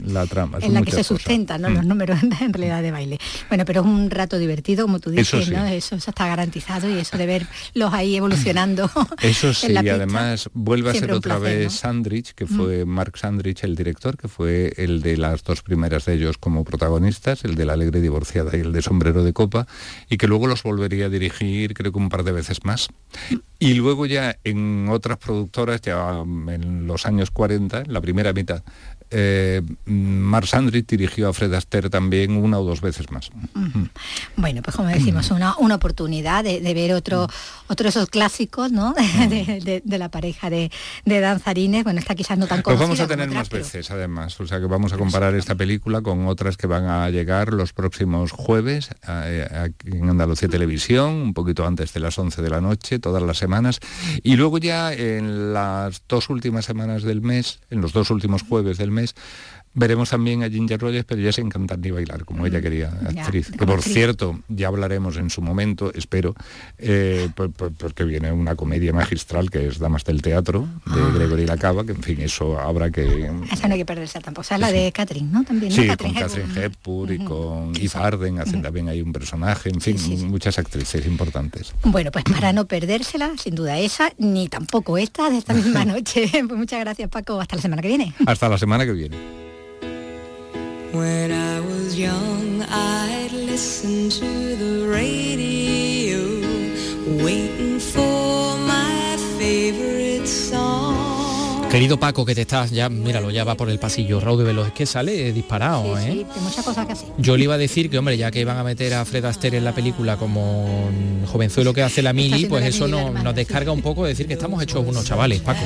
[0.04, 0.58] la trama.
[0.60, 1.88] En la que se sustentan los mm.
[1.88, 3.18] números en realidad de baile.
[3.48, 5.66] Bueno, pero es un rato divertido, como tú dices, eso, ¿no?
[5.66, 8.90] eso, está garantizado y eso de verlos ahí evolucionando.
[9.20, 12.55] Eso sí, y además vuelve a ser otra vez Sandrich, que fue
[12.86, 17.44] Mark Sandrich el director, que fue el de las dos primeras de ellos como protagonistas,
[17.44, 19.66] el de La Alegre Divorciada y el de Sombrero de Copa,
[20.09, 22.88] y que luego los volvería a dirigir creo que un par de veces más.
[23.59, 28.62] Y luego ya en otras productoras, ya en los años 40, en la primera mitad,
[29.11, 33.30] eh, Mark Sandrich dirigió a Fred Astaire también una o dos veces más.
[34.36, 37.28] Bueno, pues como decimos, una, una oportunidad de, ver otro,
[37.68, 38.94] otro esos clásicos ¿no?
[39.28, 40.70] de, la pareja de,
[41.04, 41.84] danzarines.
[41.84, 44.38] Bueno, está quizás no tan Pues vamos a tener más veces, además.
[44.40, 47.72] O sea que vamos a comparar esta película con otras que van a llegar los
[47.72, 53.22] próximos jueves en Andalucía Televisión, un poquito antes de las 11 de la noche, todas
[53.22, 53.80] las semanas.
[54.22, 58.78] Y luego ya en las dos últimas semanas del mes, en los dos últimos jueves
[58.78, 59.14] del mes, mes
[59.77, 62.89] Veremos también a Ginger Rogers, pero ya sin cantar ni bailar, como ella mm, quería,
[62.89, 63.51] actriz.
[63.51, 66.35] que por cierto, ya hablaremos en su momento, espero,
[66.79, 67.29] eh,
[67.79, 71.12] porque viene una comedia magistral que es Damas del Teatro, de ah.
[71.14, 73.31] Gregory Lacaba, que en fin, eso habrá que...
[73.53, 75.45] Esa no hay que perderse tampoco, o sea, la de Catherine, ¿no?
[75.45, 79.83] También, Sí, con Catherine Hepburn y con Eve Arden, hacen también ahí un personaje, en
[79.83, 79.99] fin,
[80.31, 81.74] muchas actrices importantes.
[81.85, 86.31] Bueno, pues para no perdérsela, sin duda esa, ni tampoco esta de esta misma noche.
[86.49, 88.14] pues muchas gracias, Paco, hasta la semana que viene.
[88.27, 89.45] Hasta la semana que viene.
[90.93, 96.18] When I was young, I'd listen to the radio,
[97.24, 100.95] waiting for my favorite song.
[101.77, 104.68] Querido Paco, que te estás ya, míralo, ya va por el pasillo, Raúl de Veloz,
[104.68, 106.27] es que sale disparado, sí, ¿eh?
[106.33, 107.05] Sí, muchas cosas que hace.
[107.18, 109.59] Yo le iba a decir que, hombre, ya que van a meter a Fred Astaire
[109.59, 110.89] en la película como
[111.27, 114.33] jovenzuelo que hace la mili, pues eso no, nos descarga un poco de decir que
[114.33, 115.61] estamos hechos unos chavales, Paco.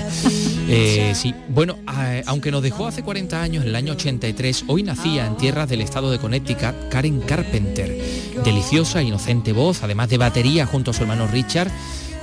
[0.68, 1.78] Eh, sí, bueno,
[2.26, 5.80] aunque nos dejó hace 40 años, en el año 83, hoy nacía en tierras del
[5.80, 8.02] estado de Connecticut Karen Carpenter.
[8.44, 11.70] Deliciosa, inocente voz, además de batería junto a su hermano Richard,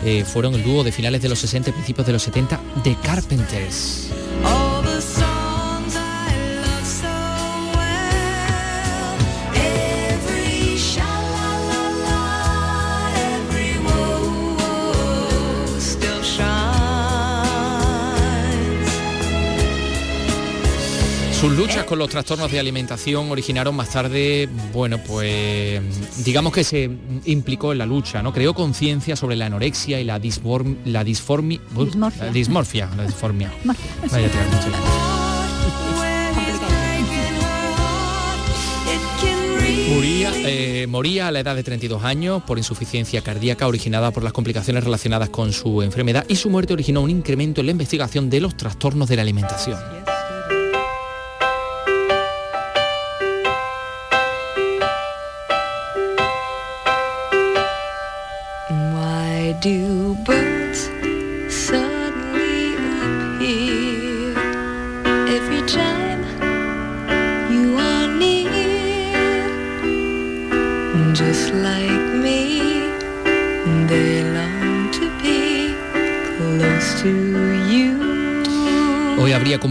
[0.04, 2.96] eh, fueron el dúo de finales de los 60 y principios de los 70 de
[3.04, 4.12] Carpenters.
[21.40, 25.80] Sus luchas con los trastornos de alimentación originaron más tarde, bueno, pues
[26.26, 26.90] digamos que se
[27.26, 28.34] implicó en la lucha, ¿no?
[28.34, 32.26] Creó conciencia sobre la anorexia y la, disform, la, disformi, dismorfia.
[32.26, 33.54] La dismorfia, la disformia.
[39.94, 44.34] Moría, eh, moría a la edad de 32 años por insuficiencia cardíaca originada por las
[44.34, 48.42] complicaciones relacionadas con su enfermedad y su muerte originó un incremento en la investigación de
[48.42, 49.97] los trastornos de la alimentación.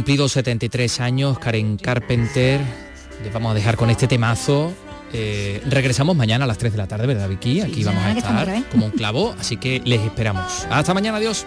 [0.06, 2.60] Cumplido 73 años, Karen Carpenter.
[3.24, 4.72] Les vamos a dejar con este temazo.
[5.12, 7.60] Eh, regresamos mañana a las 3 de la tarde, ¿verdad, Vicky?
[7.60, 10.64] Aquí vamos a estar como un clavo, así que les esperamos.
[10.70, 11.44] Hasta mañana, adiós.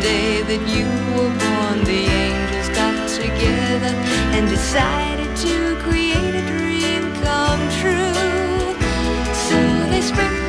[0.00, 3.92] day that you were born, the angels got together
[4.34, 5.09] and decided
[5.42, 8.74] to create a dream come true.
[9.32, 9.56] So
[9.90, 10.39] they spring.